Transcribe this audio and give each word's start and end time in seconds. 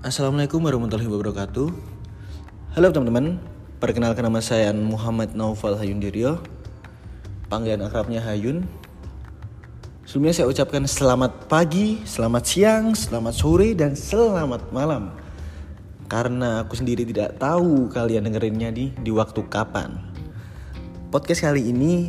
Assalamualaikum 0.00 0.64
warahmatullahi 0.64 1.12
wabarakatuh. 1.12 1.68
Halo 2.72 2.88
teman-teman 2.88 3.36
Perkenalkan 3.84 4.24
nama 4.24 4.40
saya 4.40 4.72
Muhammad 4.72 5.36
Naufal 5.36 5.76
Hayundirio 5.76 6.40
Panggilan 7.52 7.84
akrabnya 7.84 8.24
Hayun. 8.24 8.64
Sebelumnya 10.08 10.32
saya 10.32 10.48
ucapkan 10.48 10.88
selamat 10.88 11.52
pagi, 11.52 12.00
selamat 12.08 12.44
siang, 12.48 12.96
selamat 12.96 13.34
sore, 13.36 13.76
dan 13.76 13.92
selamat 13.92 14.72
malam. 14.72 15.12
Karena 16.08 16.64
aku 16.64 16.80
sendiri 16.80 17.04
tidak 17.04 17.36
tahu 17.36 17.92
kalian 17.92 18.24
dengerinnya 18.24 18.72
di, 18.72 18.96
di 18.96 19.12
waktu 19.12 19.44
kapan. 19.52 20.00
Podcast 21.12 21.44
kali 21.44 21.76
ini 21.76 22.08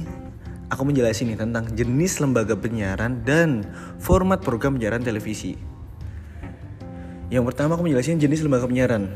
aku 0.72 0.88
menjelaskan 0.88 1.36
nih 1.36 1.40
tentang 1.44 1.68
jenis 1.76 2.24
lembaga 2.24 2.56
penyiaran 2.56 3.28
dan 3.28 3.68
format 4.00 4.40
program 4.40 4.80
penyiaran 4.80 5.04
televisi 5.04 5.71
yang 7.32 7.48
pertama 7.48 7.80
aku 7.80 7.88
menjelaskan 7.88 8.20
jenis 8.20 8.44
lembaga 8.44 8.68
penyiaran. 8.68 9.16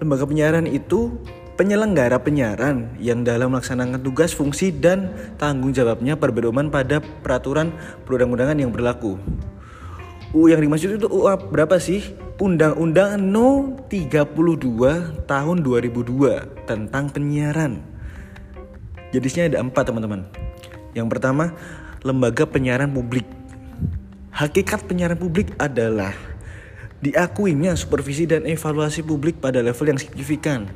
Lembaga 0.00 0.24
penyiaran 0.24 0.64
itu 0.64 1.20
penyelenggara 1.60 2.16
penyiaran 2.16 2.96
yang 2.96 3.20
dalam 3.20 3.52
melaksanakan 3.52 4.00
tugas, 4.00 4.32
fungsi, 4.32 4.72
dan 4.72 5.12
tanggung 5.36 5.76
jawabnya 5.76 6.16
berpedoman 6.16 6.72
pada 6.72 7.04
peraturan 7.20 7.76
perundang-undangan 8.08 8.56
yang 8.56 8.72
berlaku. 8.72 9.20
UU 10.32 10.56
yang 10.56 10.64
dimaksud 10.64 10.96
itu 10.96 11.04
UU 11.12 11.28
berapa 11.52 11.76
sih? 11.76 12.16
Undang-Undang 12.40 13.20
No 13.20 13.76
32 13.92 15.28
tahun 15.28 15.56
2002 15.60 16.64
tentang 16.64 17.12
penyiaran. 17.12 17.84
Jenisnya 19.12 19.52
ada 19.52 19.60
empat 19.60 19.92
teman-teman. 19.92 20.24
Yang 20.96 21.12
pertama, 21.12 21.52
lembaga 22.00 22.48
penyiaran 22.48 22.88
publik. 22.88 23.28
Hakikat 24.32 24.88
penyiaran 24.88 25.20
publik 25.20 25.52
adalah 25.60 26.29
diakuinya 27.00 27.72
supervisi 27.76 28.28
dan 28.28 28.44
evaluasi 28.44 29.00
publik 29.00 29.40
pada 29.40 29.64
level 29.64 29.96
yang 29.96 30.00
signifikan. 30.00 30.68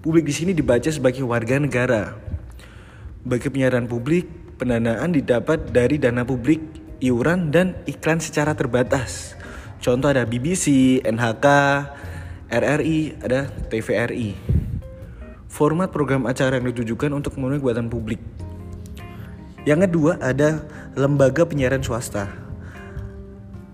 Publik 0.00 0.28
di 0.28 0.34
sini 0.36 0.52
dibaca 0.56 0.88
sebagai 0.88 1.24
warga 1.24 1.60
negara. 1.60 2.16
Bagi 3.24 3.48
penyiaran 3.48 3.88
publik, 3.88 4.28
pendanaan 4.60 5.16
didapat 5.16 5.72
dari 5.72 5.96
dana 5.96 6.24
publik, 6.24 6.60
iuran, 7.00 7.48
dan 7.48 7.76
iklan 7.88 8.20
secara 8.20 8.52
terbatas. 8.52 9.32
Contoh 9.80 10.12
ada 10.12 10.28
BBC, 10.28 11.00
NHK, 11.04 11.46
RRI, 12.52 13.00
ada 13.24 13.48
TVRI. 13.72 14.36
Format 15.48 15.88
program 15.88 16.28
acara 16.28 16.60
yang 16.60 16.68
ditujukan 16.72 17.12
untuk 17.12 17.36
memenuhi 17.36 17.60
kebutuhan 17.60 17.88
publik. 17.88 18.20
Yang 19.64 19.88
kedua 19.88 20.20
ada 20.20 20.68
lembaga 20.92 21.48
penyiaran 21.48 21.80
swasta 21.80 22.43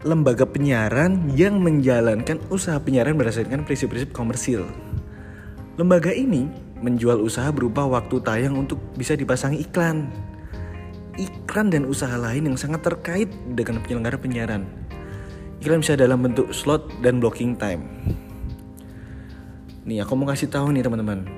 lembaga 0.00 0.48
penyiaran 0.48 1.28
yang 1.36 1.60
menjalankan 1.60 2.40
usaha 2.48 2.80
penyiaran 2.80 3.20
berdasarkan 3.20 3.68
prinsip-prinsip 3.68 4.16
komersil. 4.16 4.64
Lembaga 5.76 6.08
ini 6.08 6.48
menjual 6.80 7.20
usaha 7.20 7.52
berupa 7.52 7.84
waktu 7.84 8.16
tayang 8.24 8.56
untuk 8.56 8.80
bisa 8.96 9.12
dipasangi 9.12 9.60
iklan. 9.60 10.08
Iklan 11.20 11.68
dan 11.68 11.84
usaha 11.84 12.16
lain 12.16 12.48
yang 12.48 12.56
sangat 12.56 12.80
terkait 12.80 13.28
dengan 13.52 13.84
penyelenggara 13.84 14.16
penyiaran. 14.16 14.64
Iklan 15.60 15.84
bisa 15.84 16.00
dalam 16.00 16.24
bentuk 16.24 16.48
slot 16.56 16.88
dan 17.04 17.20
blocking 17.20 17.52
time. 17.52 17.84
Nih, 19.84 20.00
aku 20.00 20.16
mau 20.16 20.24
kasih 20.24 20.48
tahu 20.48 20.72
nih 20.72 20.80
teman-teman. 20.80 21.28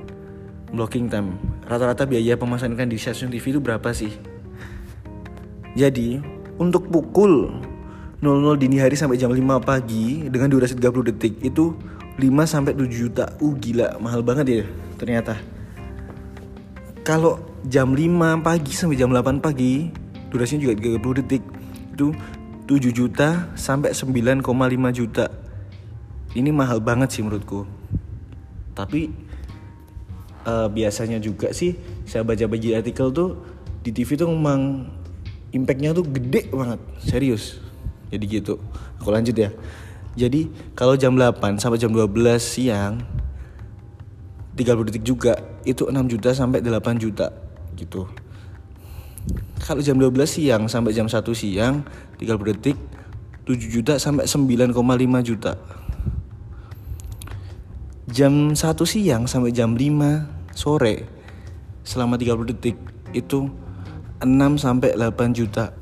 Blocking 0.70 1.10
time. 1.10 1.34
Rata-rata 1.66 2.06
biaya 2.06 2.38
pemasangan 2.38 2.86
di 2.86 2.94
stasiun 2.94 3.34
TV 3.34 3.58
itu 3.58 3.58
berapa 3.58 3.90
sih? 3.90 4.14
Jadi, 5.74 6.22
untuk 6.62 6.86
pukul 6.86 7.50
00 8.22 8.54
dini 8.54 8.78
hari 8.78 8.94
sampai 8.94 9.18
jam 9.18 9.34
5 9.34 9.42
pagi 9.66 10.30
dengan 10.30 10.46
durasi 10.46 10.78
30 10.78 11.10
detik 11.10 11.42
itu 11.42 11.74
5 12.22 12.22
sampai 12.46 12.70
7 12.70 12.86
juta. 12.86 13.34
Uh 13.42 13.50
gila, 13.58 13.98
mahal 13.98 14.22
banget 14.22 14.46
ya 14.46 14.64
ternyata. 14.94 15.34
Kalau 17.02 17.42
jam 17.66 17.90
5 17.90 18.46
pagi 18.46 18.70
sampai 18.70 18.94
jam 18.94 19.10
8 19.10 19.42
pagi 19.42 19.90
durasinya 20.30 20.70
juga 20.70 20.78
30 21.02 21.18
detik 21.18 21.42
itu 21.98 22.14
7 22.70 22.94
juta 22.94 23.50
sampai 23.58 23.90
9,5 23.90 24.46
juta. 24.94 25.26
Ini 26.38 26.54
mahal 26.54 26.78
banget 26.78 27.18
sih 27.18 27.26
menurutku. 27.26 27.66
Tapi 28.78 29.10
uh, 30.46 30.70
biasanya 30.70 31.18
juga 31.18 31.50
sih 31.50 31.74
saya 32.06 32.22
baca-baca 32.22 32.78
artikel 32.78 33.10
tuh 33.10 33.42
di 33.82 33.90
TV 33.90 34.14
tuh 34.14 34.30
memang 34.30 34.86
impactnya 35.50 35.90
tuh 35.90 36.06
gede 36.06 36.46
banget, 36.54 36.78
serius 37.02 37.71
jadi 38.12 38.24
gitu. 38.28 38.60
Aku 39.00 39.08
lanjut 39.08 39.32
ya. 39.32 39.48
Jadi 40.12 40.52
kalau 40.76 40.92
jam 41.00 41.16
8 41.16 41.56
sampai 41.56 41.80
jam 41.80 41.88
12 41.88 42.12
siang 42.36 43.00
30 44.52 44.88
detik 44.92 45.04
juga 45.08 45.40
itu 45.64 45.88
6 45.88 46.12
juta 46.12 46.36
sampai 46.36 46.60
8 46.60 47.00
juta 47.00 47.32
gitu. 47.72 48.04
Kalau 49.64 49.80
jam 49.80 49.96
12 49.96 50.12
siang 50.28 50.68
sampai 50.68 50.92
jam 50.92 51.08
1 51.08 51.16
siang 51.32 51.88
30 52.20 52.28
detik 52.52 52.76
7 53.48 53.56
juta 53.72 53.96
sampai 53.96 54.28
9,5 54.28 54.76
juta. 55.24 55.56
Jam 58.12 58.52
1 58.52 58.60
siang 58.84 59.24
sampai 59.24 59.56
jam 59.56 59.72
5 59.72 60.52
sore 60.52 61.08
selama 61.80 62.20
30 62.20 62.52
detik 62.52 62.76
itu 63.16 63.48
6 64.20 64.28
sampai 64.60 64.92
8 64.94 65.32
juta 65.32 65.72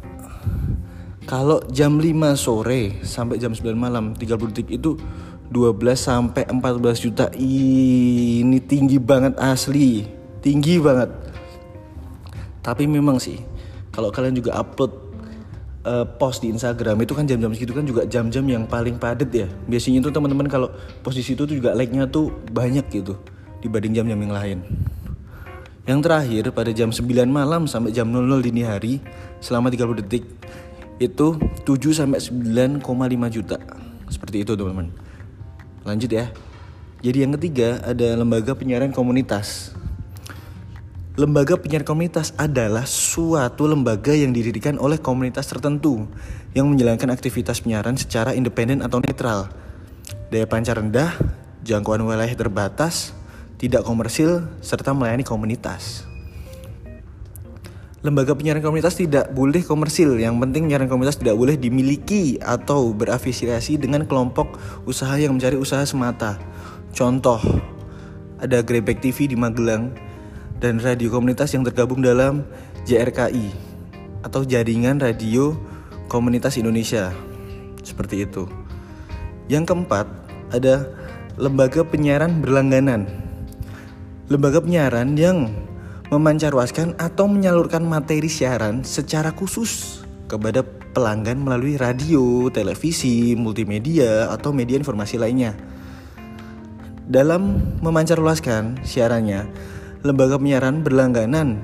kalau 1.28 1.60
jam 1.68 2.00
5 2.00 2.36
sore 2.36 3.00
sampai 3.04 3.36
jam 3.36 3.52
9 3.52 3.76
malam 3.76 4.16
30 4.16 4.52
detik 4.52 4.68
itu 4.80 4.96
12 5.50 5.76
sampai 5.98 6.46
14 6.46 7.04
juta. 7.04 7.26
Ini 7.34 8.58
tinggi 8.64 8.96
banget 9.02 9.34
asli. 9.36 10.06
Tinggi 10.40 10.78
banget. 10.78 11.10
Tapi 12.62 12.86
memang 12.86 13.18
sih 13.18 13.42
kalau 13.90 14.14
kalian 14.14 14.38
juga 14.38 14.56
upload 14.56 14.92
uh, 15.84 16.06
post 16.06 16.46
di 16.46 16.54
Instagram 16.54 17.02
itu 17.02 17.12
kan 17.12 17.26
jam-jam 17.26 17.50
segitu 17.50 17.74
kan 17.74 17.84
juga 17.84 18.06
jam-jam 18.06 18.46
yang 18.46 18.64
paling 18.64 18.96
padat 18.96 19.28
ya. 19.34 19.48
Biasanya 19.66 20.06
tuh 20.06 20.14
teman-teman 20.14 20.46
kalau 20.46 20.70
post 21.02 21.18
di 21.18 21.24
situ 21.26 21.44
tuh 21.44 21.52
juga 21.56 21.74
like-nya 21.74 22.06
tuh 22.08 22.30
banyak 22.54 22.86
gitu 22.88 23.18
dibanding 23.60 24.00
jam-jam 24.00 24.18
yang 24.22 24.32
lain. 24.32 24.58
Yang 25.88 26.00
terakhir 26.06 26.44
pada 26.54 26.70
jam 26.70 26.94
9 26.94 27.02
malam 27.26 27.66
sampai 27.66 27.90
jam 27.90 28.06
00 28.06 28.46
dini 28.46 28.62
hari 28.62 29.02
selama 29.42 29.72
30 29.72 30.06
detik 30.06 30.24
itu 31.00 31.40
7 31.64 31.96
sampai 31.96 32.20
9,5 32.20 32.84
juta. 33.32 33.56
Seperti 34.12 34.44
itu, 34.44 34.52
teman-teman. 34.52 34.92
Lanjut 35.82 36.12
ya. 36.12 36.28
Jadi 37.00 37.24
yang 37.24 37.32
ketiga 37.40 37.80
ada 37.80 38.12
lembaga 38.12 38.52
penyiaran 38.52 38.92
komunitas. 38.92 39.72
Lembaga 41.16 41.56
penyiaran 41.56 41.88
komunitas 41.88 42.36
adalah 42.36 42.84
suatu 42.84 43.64
lembaga 43.64 44.12
yang 44.12 44.36
didirikan 44.36 44.76
oleh 44.76 45.00
komunitas 45.00 45.48
tertentu 45.48 46.04
yang 46.52 46.68
menjalankan 46.68 47.08
aktivitas 47.08 47.64
penyiaran 47.64 47.96
secara 47.96 48.36
independen 48.36 48.84
atau 48.84 49.00
netral. 49.00 49.48
Daya 50.28 50.44
pancar 50.44 50.76
rendah, 50.76 51.16
jangkauan 51.64 52.04
wilayah 52.04 52.36
terbatas, 52.36 53.16
tidak 53.56 53.88
komersil, 53.88 54.44
serta 54.60 54.92
melayani 54.92 55.24
komunitas. 55.24 56.09
Lembaga 58.00 58.32
penyiaran 58.32 58.64
komunitas 58.64 58.96
tidak 58.96 59.28
boleh 59.36 59.60
komersil. 59.60 60.16
Yang 60.16 60.40
penting 60.40 60.64
penyiaran 60.64 60.88
komunitas 60.88 61.20
tidak 61.20 61.36
boleh 61.36 61.60
dimiliki 61.60 62.40
atau 62.40 62.96
berafiliasi 62.96 63.76
dengan 63.76 64.08
kelompok 64.08 64.56
usaha 64.88 65.12
yang 65.20 65.36
mencari 65.36 65.60
usaha 65.60 65.84
semata. 65.84 66.40
Contoh, 66.96 67.36
ada 68.40 68.64
Grebek 68.64 69.04
TV 69.04 69.28
di 69.28 69.36
Magelang 69.36 69.92
dan 70.64 70.80
radio 70.80 71.12
komunitas 71.12 71.52
yang 71.52 71.60
tergabung 71.60 72.00
dalam 72.00 72.48
JRKI 72.88 73.52
atau 74.24 74.48
Jaringan 74.48 74.96
Radio 74.96 75.52
Komunitas 76.08 76.56
Indonesia. 76.56 77.12
Seperti 77.84 78.24
itu. 78.24 78.48
Yang 79.52 79.76
keempat, 79.76 80.08
ada 80.56 80.88
lembaga 81.36 81.84
penyiaran 81.84 82.40
berlangganan. 82.40 83.04
Lembaga 84.32 84.64
penyiaran 84.64 85.20
yang 85.20 85.52
memancarwaskan 86.10 86.98
atau 86.98 87.30
menyalurkan 87.30 87.86
materi 87.86 88.26
siaran 88.26 88.82
secara 88.82 89.30
khusus 89.30 90.02
kepada 90.26 90.66
pelanggan 90.90 91.38
melalui 91.38 91.78
radio, 91.78 92.50
televisi, 92.50 93.38
multimedia, 93.38 94.26
atau 94.34 94.50
media 94.50 94.74
informasi 94.74 95.22
lainnya. 95.22 95.54
Dalam 97.10 97.74
memancarluaskan 97.82 98.82
siarannya, 98.86 99.46
lembaga 100.02 100.38
penyiaran 100.38 100.82
berlangganan 100.82 101.62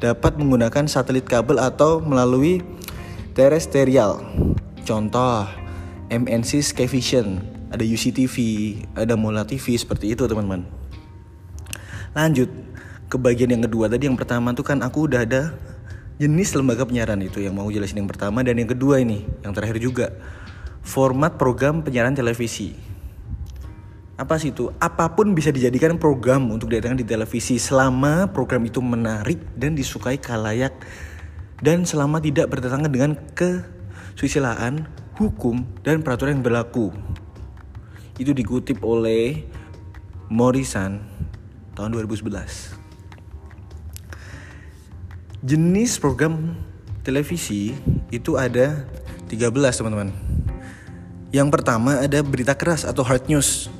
dapat 0.00 0.36
menggunakan 0.36 0.88
satelit 0.88 1.24
kabel 1.24 1.56
atau 1.56 2.00
melalui 2.00 2.60
terestrial. 3.32 4.20
Contoh, 4.84 5.48
MNC 6.12 6.72
Skyvision, 6.72 7.40
ada 7.72 7.84
UCTV, 7.84 8.36
ada 8.96 9.16
Mola 9.16 9.44
TV 9.44 9.76
seperti 9.76 10.16
itu 10.16 10.24
teman-teman. 10.24 10.64
Lanjut, 12.16 12.48
ke 13.06 13.16
bagian 13.16 13.54
yang 13.54 13.62
kedua 13.62 13.86
tadi 13.86 14.10
yang 14.10 14.18
pertama 14.18 14.50
tuh 14.52 14.66
kan 14.66 14.82
aku 14.82 15.06
udah 15.06 15.22
ada 15.22 15.54
jenis 16.16 16.56
lembaga 16.56 16.88
penyiaran 16.88 17.20
itu 17.22 17.44
yang 17.44 17.54
mau 17.54 17.68
jelasin 17.68 18.02
yang 18.02 18.10
pertama 18.10 18.40
dan 18.42 18.56
yang 18.56 18.70
kedua 18.70 18.98
ini 18.98 19.22
yang 19.44 19.52
terakhir 19.52 19.78
juga 19.78 20.10
format 20.82 21.38
program 21.38 21.84
penyiaran 21.86 22.16
televisi 22.16 22.96
apa 24.16 24.40
sih 24.40 24.48
itu? 24.48 24.72
Apa 24.80 25.12
pun 25.12 25.36
bisa 25.36 25.52
dijadikan 25.52 26.00
program 26.00 26.48
untuk 26.48 26.72
didatangkan 26.72 27.04
di 27.04 27.08
televisi 27.08 27.60
selama 27.60 28.32
program 28.32 28.64
itu 28.64 28.80
menarik 28.80 29.36
dan 29.60 29.76
disukai 29.76 30.16
kalayak 30.16 30.72
dan 31.60 31.84
selama 31.84 32.16
tidak 32.24 32.48
bertentangan 32.48 32.88
dengan 32.88 33.12
kesusilaan, 33.36 34.88
hukum, 35.20 35.68
dan 35.84 36.00
peraturan 36.00 36.40
yang 36.40 36.44
berlaku. 36.48 36.96
Itu 38.16 38.32
dikutip 38.32 38.80
oleh 38.80 39.44
Morrison 40.32 40.96
tahun 41.76 41.92
2011. 41.92 42.85
Jenis 45.46 46.02
program 46.02 46.58
televisi 47.06 47.70
itu 48.10 48.34
ada 48.34 48.82
13 49.30 49.54
teman-teman. 49.54 50.10
Yang 51.30 51.48
pertama 51.54 52.02
ada 52.02 52.18
berita 52.26 52.58
keras 52.58 52.82
atau 52.82 53.06
hard 53.06 53.30
news 53.30 53.70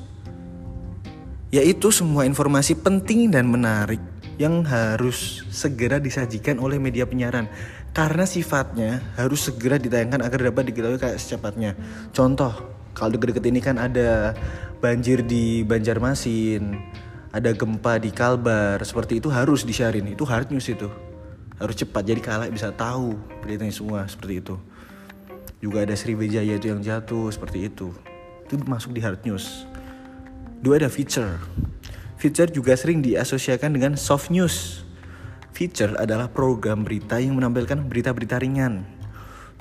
yaitu 1.51 1.91
semua 1.91 2.23
informasi 2.23 2.71
penting 2.71 3.35
dan 3.35 3.51
menarik 3.51 3.99
yang 4.39 4.63
harus 4.63 5.43
segera 5.51 5.99
disajikan 5.99 6.55
oleh 6.55 6.79
media 6.79 7.03
penyiaran 7.03 7.51
karena 7.91 8.23
sifatnya 8.23 9.03
harus 9.19 9.51
segera 9.51 9.75
ditayangkan 9.75 10.23
agar 10.23 10.47
dapat 10.47 10.71
diketahui 10.71 11.03
kayak 11.03 11.19
secepatnya. 11.19 11.75
Contoh, 12.15 12.55
kalau 12.95 13.11
deket-deket 13.19 13.43
ini 13.43 13.59
kan 13.59 13.75
ada 13.75 14.31
banjir 14.79 15.19
di 15.19 15.67
Banjarmasin, 15.67 16.79
ada 17.35 17.51
gempa 17.51 17.99
di 17.99 18.15
Kalbar, 18.15 18.79
seperti 18.87 19.19
itu 19.19 19.27
harus 19.27 19.67
disiarin. 19.67 20.07
Itu 20.07 20.23
hard 20.23 20.55
news 20.55 20.71
itu. 20.71 21.06
Harus 21.57 21.75
cepat 21.77 22.05
jadi 22.05 22.21
kalian 22.21 22.53
bisa 22.53 22.69
tahu 22.69 23.17
beritanya 23.41 23.73
semua 23.73 24.05
seperti 24.05 24.41
itu. 24.41 24.55
Juga 25.57 25.81
ada 25.81 25.97
Sriwijaya 25.97 26.53
itu 26.53 26.69
yang 26.69 26.85
jatuh 26.85 27.33
seperti 27.33 27.65
itu. 27.65 27.89
Itu 28.45 28.61
masuk 28.69 28.93
di 28.93 29.01
hard 29.01 29.25
news. 29.25 29.65
Dua 30.61 30.77
ada 30.77 30.89
feature. 30.89 31.41
Feature 32.17 32.49
juga 32.49 32.77
sering 32.77 33.01
diasosiasikan 33.01 33.73
dengan 33.73 33.97
soft 33.97 34.29
news. 34.29 34.85
Feature 35.53 35.97
adalah 35.97 36.29
program 36.29 36.85
berita 36.85 37.17
yang 37.17 37.33
menampilkan 37.33 37.81
berita-berita 37.89 38.37
ringan. 38.37 38.85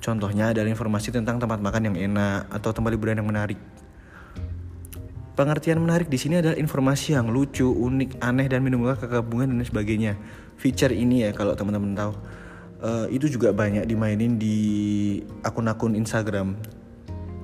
Contohnya 0.01 0.53
adalah 0.53 0.69
informasi 0.69 1.09
tentang 1.09 1.41
tempat 1.41 1.61
makan 1.65 1.93
yang 1.93 1.97
enak 2.13 2.53
atau 2.53 2.77
tempat 2.77 2.93
liburan 2.93 3.17
yang 3.17 3.29
menarik. 3.29 3.57
Pengertian 5.37 5.85
menarik 5.85 6.09
di 6.09 6.17
sini 6.17 6.41
adalah 6.41 6.56
informasi 6.56 7.12
yang 7.12 7.29
lucu, 7.29 7.69
unik, 7.69 8.25
aneh 8.25 8.49
dan 8.49 8.65
menimbulkan 8.65 9.05
kegabungan 9.05 9.53
dan 9.53 9.61
sebagainya. 9.69 10.17
Feature 10.56 10.97
ini 10.97 11.29
ya 11.29 11.31
kalau 11.37 11.53
teman-teman 11.53 11.93
tahu. 11.93 12.12
Uh, 12.77 13.09
itu 13.09 13.29
juga 13.29 13.53
banyak 13.56 13.85
dimainin 13.88 14.41
di 14.41 14.56
akun-akun 15.44 15.97
Instagram. 15.97 16.56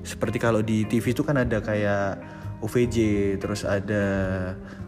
Seperti 0.01 0.41
kalau 0.41 0.65
di 0.65 0.89
TV 0.89 1.13
itu 1.13 1.21
kan 1.21 1.37
ada 1.37 1.61
kayak 1.61 2.17
OVJ 2.63 2.97
terus 3.43 3.67
ada 3.67 4.03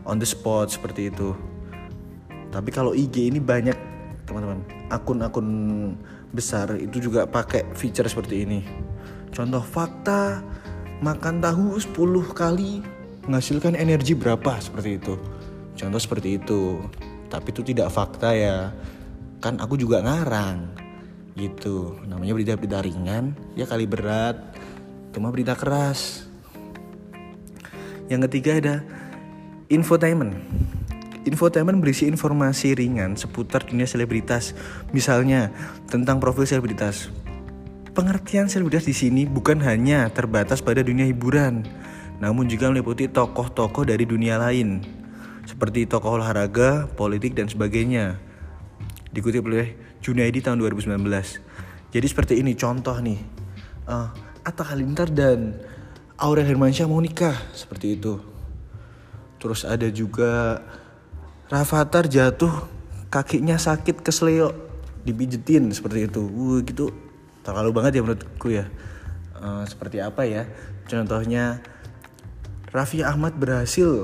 on 0.07 0.15
the 0.15 0.23
spot 0.23 0.71
seperti 0.71 1.11
itu 1.11 1.35
tapi 2.55 2.71
kalau 2.71 2.95
IG 2.95 3.27
ini 3.27 3.43
banyak 3.43 3.75
teman-teman 4.23 4.63
akun-akun 4.87 5.47
besar 6.31 6.71
itu 6.79 7.03
juga 7.11 7.27
pakai 7.27 7.67
feature 7.75 8.07
seperti 8.07 8.47
ini 8.47 8.63
contoh 9.35 9.59
fakta 9.59 10.39
makan 11.03 11.43
tahu 11.43 11.75
10 11.75 11.91
kali 12.31 12.79
menghasilkan 13.25 13.73
energi 13.77 14.13
berapa 14.13 14.57
seperti 14.61 15.01
itu? 15.01 15.13
Contoh 15.75 16.01
seperti 16.01 16.39
itu. 16.39 16.81
Tapi 17.29 17.47
itu 17.51 17.61
tidak 17.65 17.91
fakta 17.91 18.31
ya. 18.31 18.71
Kan 19.41 19.59
aku 19.59 19.75
juga 19.75 20.01
ngarang 20.01 20.77
gitu. 21.35 21.99
Namanya 22.07 22.33
berita-berita 22.33 22.79
ringan 22.81 23.35
ya 23.53 23.67
kali 23.67 23.85
berat. 23.85 24.39
Cuma 25.11 25.29
berita 25.33 25.53
keras. 25.53 26.25
Yang 28.07 28.29
ketiga 28.29 28.51
ada 28.61 28.75
infotainment. 29.67 30.37
Infotainment 31.25 31.81
berisi 31.81 32.05
informasi 32.05 32.77
ringan 32.77 33.17
seputar 33.17 33.65
dunia 33.65 33.89
selebritas, 33.89 34.53
misalnya 34.93 35.49
tentang 35.89 36.21
profil 36.21 36.45
selebritas. 36.45 37.09
Pengertian 37.97 38.45
selebritas 38.45 38.85
di 38.85 38.93
sini 38.93 39.25
bukan 39.25 39.57
hanya 39.65 40.05
terbatas 40.13 40.61
pada 40.61 40.85
dunia 40.85 41.09
hiburan, 41.09 41.65
namun 42.19 42.47
juga 42.47 42.71
meliputi 42.71 43.11
tokoh-tokoh 43.11 43.83
dari 43.87 44.07
dunia 44.07 44.39
lain, 44.39 44.83
seperti 45.43 45.85
tokoh 45.85 46.17
olahraga, 46.17 46.87
politik, 46.95 47.35
dan 47.35 47.51
sebagainya. 47.51 48.19
Dikutip 49.11 49.43
oleh 49.47 49.75
Junaidi 49.99 50.39
tahun 50.43 50.59
2019. 50.59 50.99
Jadi 51.91 52.05
seperti 52.07 52.33
ini 52.39 52.55
contoh 52.59 52.95
nih, 52.99 53.19
uh, 53.87 54.11
Atta 54.43 54.63
Halilintar 54.67 55.09
dan 55.09 55.55
Aurel 56.19 56.47
Hermansyah 56.47 56.87
mau 56.87 56.99
nikah 56.99 57.35
seperti 57.51 57.99
itu. 57.99 58.19
Terus 59.39 59.67
ada 59.67 59.87
juga 59.91 60.63
Rafathar 61.45 62.09
jatuh 62.09 62.65
kakinya 63.13 63.53
sakit 63.61 64.01
kesleo 64.01 64.49
dipijetin 65.05 65.69
seperti 65.69 66.09
itu. 66.09 66.25
Uh 66.25 66.57
gitu. 66.65 66.89
Terlalu 67.45 67.69
banget 67.69 67.91
ya 67.97 68.01
menurutku 68.01 68.49
ya. 68.49 68.65
Uh, 69.37 69.61
seperti 69.69 70.01
apa 70.01 70.25
ya? 70.25 70.49
Contohnya 70.89 71.61
Raffi 72.75 73.07
Ahmad 73.07 73.39
berhasil 73.39 74.03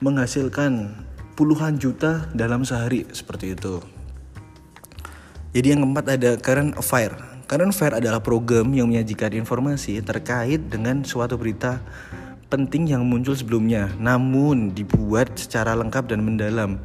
menghasilkan 0.00 1.04
puluhan 1.36 1.76
juta 1.76 2.32
dalam 2.32 2.64
sehari 2.64 3.04
seperti 3.12 3.52
itu 3.52 3.84
jadi 5.52 5.76
yang 5.76 5.84
keempat 5.84 6.16
ada 6.16 6.30
current 6.40 6.72
affair 6.80 7.12
Current 7.52 7.68
Affair 7.68 8.00
adalah 8.00 8.24
program 8.24 8.72
yang 8.72 8.88
menyajikan 8.88 9.28
informasi 9.36 10.00
terkait 10.00 10.72
dengan 10.72 11.04
suatu 11.04 11.36
berita 11.36 11.84
penting 12.48 12.88
yang 12.88 13.04
muncul 13.04 13.36
sebelumnya, 13.36 13.92
namun 14.00 14.72
dibuat 14.72 15.36
secara 15.36 15.76
lengkap 15.76 16.08
dan 16.08 16.24
mendalam, 16.24 16.80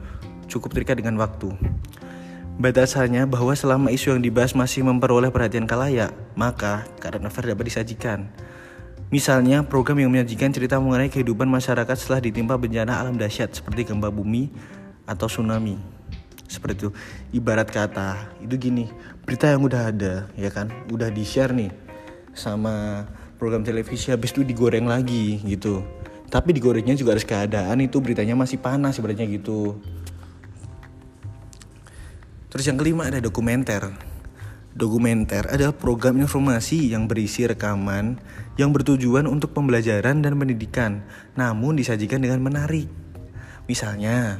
cukup 0.51 0.75
terikat 0.75 0.99
dengan 0.99 1.23
waktu. 1.23 1.55
Batasannya 2.59 3.31
bahwa 3.31 3.55
selama 3.55 3.95
isu 3.95 4.19
yang 4.19 4.23
dibahas 4.27 4.51
masih 4.59 4.83
memperoleh 4.83 5.31
perhatian 5.31 5.71
kalayak, 5.71 6.11
maka 6.35 6.83
Current 6.99 7.23
Affair 7.23 7.55
dapat 7.55 7.71
disajikan. 7.71 8.27
Misalnya, 9.07 9.63
program 9.63 10.03
yang 10.03 10.11
menyajikan 10.11 10.51
cerita 10.51 10.75
mengenai 10.83 11.07
kehidupan 11.07 11.47
masyarakat 11.47 11.95
setelah 11.95 12.19
ditimpa 12.19 12.59
bencana 12.59 12.99
alam 12.99 13.15
dahsyat 13.15 13.55
seperti 13.55 13.87
gempa 13.87 14.11
bumi 14.11 14.51
atau 15.07 15.31
tsunami. 15.31 15.79
Seperti 16.47 16.87
itu. 16.87 16.89
Ibarat 17.39 17.71
kata 17.71 18.35
itu 18.43 18.55
gini. 18.59 18.91
Berita 19.23 19.47
yang 19.47 19.63
udah 19.63 19.95
ada 19.95 20.27
ya 20.35 20.51
kan? 20.51 20.67
Udah 20.91 21.07
di 21.07 21.23
share 21.23 21.55
nih 21.55 21.71
sama 22.35 23.07
program 23.39 23.63
televisi 23.63 24.11
habis 24.11 24.35
itu 24.35 24.43
digoreng 24.43 24.87
lagi 24.87 25.39
gitu. 25.43 25.83
Tapi 26.27 26.51
digorengnya 26.51 26.95
juga 26.99 27.15
harus 27.15 27.23
keadaan 27.23 27.79
itu 27.79 28.03
beritanya 28.03 28.35
masih 28.35 28.59
panas 28.59 28.99
sebenarnya 28.99 29.23
gitu. 29.27 29.79
Terus 32.51 32.63
yang 32.67 32.75
kelima 32.75 33.07
ada 33.07 33.23
dokumenter 33.23 33.91
Dokumenter 34.77 35.49
adalah 35.49 35.73
program 35.73 36.21
informasi 36.21 36.93
yang 36.93 37.09
berisi 37.09 37.49
rekaman 37.49 38.21
yang 38.61 38.69
bertujuan 38.69 39.25
untuk 39.25 39.49
pembelajaran 39.57 40.21
dan 40.21 40.37
pendidikan, 40.37 41.01
namun 41.33 41.73
disajikan 41.73 42.21
dengan 42.21 42.45
menarik. 42.45 42.85
Misalnya, 43.65 44.37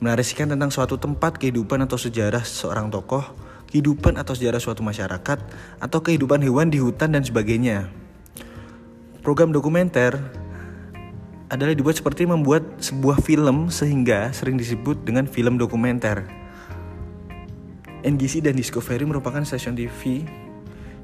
menarasikan 0.00 0.48
tentang 0.48 0.72
suatu 0.72 0.96
tempat 0.96 1.36
kehidupan 1.36 1.84
atau 1.84 2.00
sejarah 2.00 2.48
seorang 2.48 2.88
tokoh, 2.88 3.36
kehidupan 3.68 4.16
atau 4.16 4.32
sejarah 4.32 4.56
suatu 4.56 4.80
masyarakat, 4.80 5.38
atau 5.76 5.98
kehidupan 6.00 6.40
hewan 6.40 6.72
di 6.72 6.80
hutan 6.80 7.12
dan 7.12 7.20
sebagainya. 7.20 7.92
Program 9.20 9.52
dokumenter 9.52 10.16
adalah 11.52 11.76
dibuat 11.76 12.00
seperti 12.00 12.24
membuat 12.24 12.64
sebuah 12.80 13.20
film 13.20 13.68
sehingga 13.68 14.32
sering 14.32 14.56
disebut 14.56 15.04
dengan 15.04 15.28
film 15.28 15.60
dokumenter. 15.60 16.43
NGC 18.04 18.44
dan 18.44 18.52
Discovery 18.52 19.08
merupakan 19.08 19.40
stasiun 19.40 19.72
TV 19.72 20.28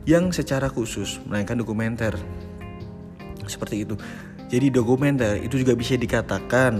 yang 0.05 0.29
secara 0.37 0.69
khusus 0.69 1.17
menayangkan 1.25 1.65
dokumenter. 1.65 2.13
Seperti 3.49 3.89
itu. 3.89 3.97
Jadi 4.53 4.69
dokumenter 4.69 5.41
itu 5.41 5.57
juga 5.65 5.73
bisa 5.73 5.97
dikatakan 5.97 6.73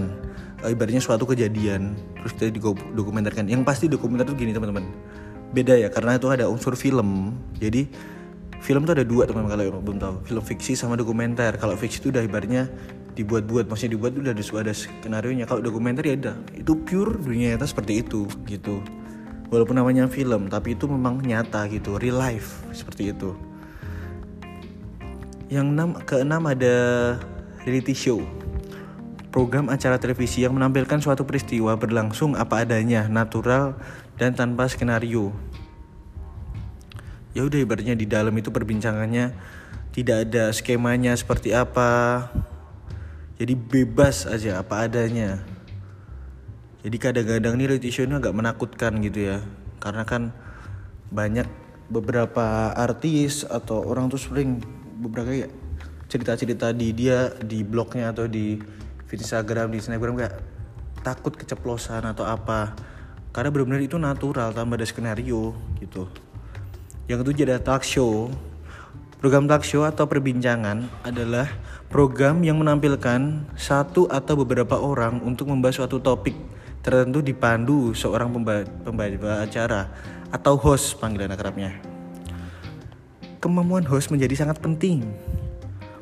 uh, 0.61 0.69
ibaratnya 0.69 1.01
suatu 1.01 1.25
kejadian 1.25 1.97
terus 2.21 2.37
kita 2.37 2.53
dokumenterkan. 2.93 3.49
Yang 3.49 3.65
pasti 3.65 3.85
dokumenter 3.89 4.29
tuh 4.29 4.37
gini 4.37 4.53
teman-teman. 4.53 4.85
Beda 5.51 5.73
ya 5.73 5.89
karena 5.89 6.21
itu 6.21 6.29
ada 6.29 6.45
unsur 6.47 6.77
film. 6.77 7.33
Jadi 7.57 7.89
film 8.61 8.85
tuh 8.85 8.93
ada 8.93 9.03
dua 9.03 9.25
teman-teman 9.25 9.57
kalau 9.57 9.81
belum 9.81 9.97
tahu. 9.97 10.15
Film 10.29 10.43
fiksi 10.45 10.77
sama 10.77 10.93
dokumenter. 10.93 11.57
Kalau 11.57 11.73
fiksi 11.73 11.97
itu 11.97 12.13
udah 12.13 12.21
ibaratnya 12.21 12.69
dibuat-buat 13.17 13.67
maksudnya 13.67 13.97
dibuat 13.99 14.15
udah 14.15 14.31
ada, 14.31 14.43
ada 14.63 14.73
skenario 14.73 15.35
nya 15.35 15.43
kalau 15.43 15.59
dokumenter 15.59 16.07
ya 16.07 16.15
ada 16.15 16.33
itu 16.55 16.71
pure 16.87 17.19
dunia 17.19 17.59
nyata 17.59 17.67
seperti 17.67 17.99
itu 17.99 18.23
gitu 18.47 18.79
walaupun 19.51 19.75
namanya 19.77 20.07
film 20.07 20.47
tapi 20.47 20.73
itu 20.79 20.87
memang 20.87 21.19
nyata 21.19 21.67
gitu 21.67 21.99
real 21.99 22.17
life 22.17 22.63
seperti 22.71 23.11
itu 23.11 23.35
yang 25.51 25.75
enam 25.75 25.99
keenam 26.07 26.47
ada 26.47 27.19
reality 27.67 27.91
show 27.91 28.23
program 29.31 29.71
acara 29.71 29.95
televisi 29.95 30.43
yang 30.43 30.53
menampilkan 30.53 30.99
suatu 30.99 31.23
peristiwa 31.23 31.79
berlangsung 31.79 32.35
apa 32.35 32.67
adanya, 32.67 33.07
natural 33.07 33.79
dan 34.19 34.35
tanpa 34.35 34.67
skenario. 34.67 35.31
Ya 37.31 37.47
udah 37.47 37.63
ibaratnya 37.63 37.95
di 37.95 38.03
dalam 38.03 38.35
itu 38.35 38.51
perbincangannya 38.51 39.31
tidak 39.95 40.27
ada 40.27 40.51
skemanya 40.51 41.15
seperti 41.15 41.55
apa. 41.55 42.27
jadi 43.41 43.57
bebas 43.57 44.29
aja 44.29 44.61
apa 44.61 44.85
adanya 44.85 45.41
jadi 46.81 46.97
kadang-kadang 46.97 47.61
nih 47.61 47.67
reality 47.69 47.93
show 47.93 48.09
ini 48.09 48.17
agak 48.17 48.33
menakutkan 48.33 48.97
gitu 49.05 49.29
ya. 49.29 49.37
Karena 49.77 50.01
kan 50.01 50.33
banyak 51.13 51.45
beberapa 51.93 52.73
artis 52.73 53.45
atau 53.45 53.85
orang 53.85 54.09
tuh 54.09 54.17
sering 54.17 54.57
beberapa 54.97 55.45
cerita-cerita 56.09 56.73
di 56.73 56.89
dia 56.89 57.37
di 57.37 57.61
blognya 57.61 58.09
atau 58.09 58.25
di 58.25 58.57
Instagram 59.11 59.75
di 59.75 59.77
Instagram 59.77 60.17
kayak 60.17 60.35
takut 61.05 61.37
keceplosan 61.37 62.01
atau 62.01 62.25
apa. 62.25 62.73
Karena 63.29 63.53
benar-benar 63.53 63.85
itu 63.85 64.01
natural 64.01 64.49
tanpa 64.49 64.81
ada 64.81 64.87
skenario 64.89 65.53
gitu. 65.77 66.09
Yang 67.05 67.29
ketujuh 67.29 67.43
ada 67.45 67.61
talk 67.61 67.85
show. 67.85 68.33
Program 69.21 69.45
talk 69.45 69.61
show 69.61 69.85
atau 69.85 70.09
perbincangan 70.09 70.89
adalah 71.05 71.45
program 71.93 72.41
yang 72.41 72.57
menampilkan 72.57 73.45
satu 73.53 74.09
atau 74.09 74.33
beberapa 74.33 74.81
orang 74.81 75.21
untuk 75.21 75.53
membahas 75.53 75.85
suatu 75.85 76.01
topik 76.01 76.33
tertentu 76.81 77.21
dipandu 77.21 77.93
seorang 77.93 78.33
pembawa 78.85 79.45
acara 79.45 79.89
atau 80.33 80.57
host 80.57 80.97
panggilan 80.97 81.33
akrabnya. 81.33 81.77
Kemampuan 83.41 83.85
host 83.85 84.13
menjadi 84.13 84.45
sangat 84.45 84.61
penting. 84.61 85.05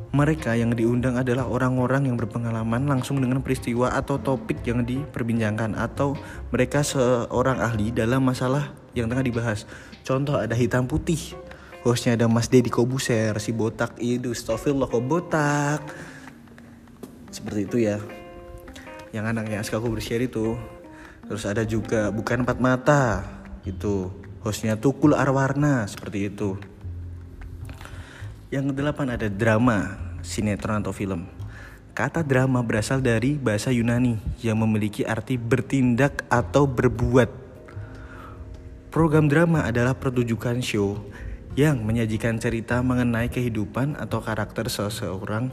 Mereka 0.10 0.58
yang 0.58 0.74
diundang 0.74 1.22
adalah 1.22 1.46
orang-orang 1.46 2.10
yang 2.10 2.18
berpengalaman 2.18 2.90
langsung 2.90 3.22
dengan 3.22 3.46
peristiwa 3.46 3.94
atau 3.94 4.18
topik 4.18 4.66
yang 4.66 4.82
diperbincangkan 4.82 5.78
atau 5.78 6.18
mereka 6.50 6.82
seorang 6.82 7.62
ahli 7.62 7.94
dalam 7.94 8.26
masalah 8.26 8.74
yang 8.98 9.06
tengah 9.06 9.22
dibahas. 9.22 9.70
Contoh 10.02 10.34
ada 10.34 10.58
hitam 10.58 10.90
putih, 10.90 11.38
hostnya 11.86 12.18
ada 12.18 12.26
Mas 12.26 12.50
Deddy 12.50 12.74
Kobuser 12.74 13.38
si 13.40 13.56
botak 13.56 13.96
itu 14.02 14.36
Stofil 14.36 14.76
kok 14.76 15.04
botak 15.06 15.80
seperti 17.30 17.70
itu 17.70 17.78
ya 17.88 18.02
yang 19.16 19.26
anaknya 19.26 19.62
Aska 19.62 19.82
Kobuser 19.82 20.22
itu. 20.22 20.58
Terus 21.26 21.44
ada 21.46 21.62
juga 21.66 22.10
bukan 22.10 22.42
empat 22.46 22.58
mata 22.58 23.26
gitu. 23.66 24.10
Hostnya 24.42 24.80
Tukul 24.80 25.14
Arwarna 25.14 25.86
seperti 25.86 26.32
itu. 26.32 26.58
Yang 28.50 28.74
kedelapan 28.74 29.14
ada 29.14 29.28
drama 29.30 30.00
sinetron 30.26 30.82
atau 30.82 30.96
film. 30.96 31.30
Kata 31.94 32.24
drama 32.24 32.64
berasal 32.64 33.04
dari 33.04 33.36
bahasa 33.36 33.76
Yunani 33.76 34.18
yang 34.40 34.58
memiliki 34.64 35.04
arti 35.04 35.36
bertindak 35.36 36.24
atau 36.32 36.64
berbuat. 36.64 37.28
Program 38.90 39.28
drama 39.28 39.68
adalah 39.68 39.94
pertunjukan 39.94 40.64
show 40.64 40.98
yang 41.60 41.84
menyajikan 41.84 42.40
cerita 42.40 42.80
mengenai 42.80 43.28
kehidupan 43.28 44.00
atau 44.00 44.24
karakter 44.24 44.72
seseorang 44.72 45.52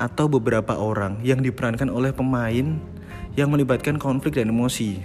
atau 0.00 0.28
beberapa 0.28 0.76
orang 0.76 1.20
yang 1.24 1.40
diperankan 1.40 1.88
oleh 1.88 2.12
pemain 2.12 2.78
yang 3.36 3.48
melibatkan 3.48 3.96
konflik 3.96 4.36
dan 4.36 4.52
emosi. 4.52 5.00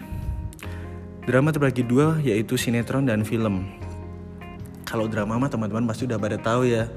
Drama 1.28 1.52
terbagi 1.52 1.84
dua 1.84 2.20
yaitu 2.24 2.56
sinetron 2.56 3.08
dan 3.08 3.24
film. 3.28 3.68
Kalau 4.88 5.12
drama 5.12 5.36
mah 5.36 5.52
teman-teman 5.52 5.84
pasti 5.84 6.08
udah 6.08 6.16
pada 6.16 6.40
tahu 6.40 6.68
ya. 6.68 6.88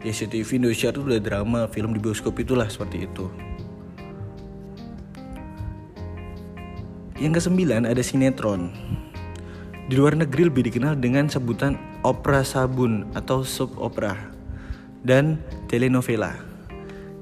Di 0.00 0.14
Indonesia 0.14 0.88
itu 0.88 1.04
udah 1.04 1.20
drama, 1.20 1.68
film 1.68 1.92
di 1.92 2.00
bioskop 2.00 2.38
itulah 2.40 2.70
seperti 2.70 3.04
itu. 3.04 3.26
Yang 7.20 7.42
kesembilan 7.42 7.84
ada 7.84 8.00
sinetron. 8.00 8.72
Di 9.90 9.98
luar 9.98 10.16
negeri 10.16 10.48
lebih 10.48 10.70
dikenal 10.70 10.96
dengan 10.96 11.26
sebutan 11.28 11.76
opera 12.00 12.40
sabun 12.46 13.10
atau 13.12 13.44
soap 13.44 13.76
opera 13.76 14.16
dan 15.04 15.36
telenovela. 15.68 16.49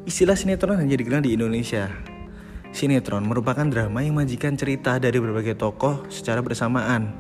Istilah 0.08 0.40
sinetron 0.40 0.80
hanya 0.80 0.96
dikenal 0.96 1.20
di 1.20 1.36
Indonesia. 1.36 1.92
Sinetron 2.72 3.28
merupakan 3.28 3.68
drama 3.68 4.00
yang 4.00 4.16
menyajikan 4.16 4.56
cerita 4.56 4.96
dari 4.96 5.20
berbagai 5.20 5.60
tokoh 5.60 6.08
secara 6.08 6.40
bersamaan. 6.40 7.12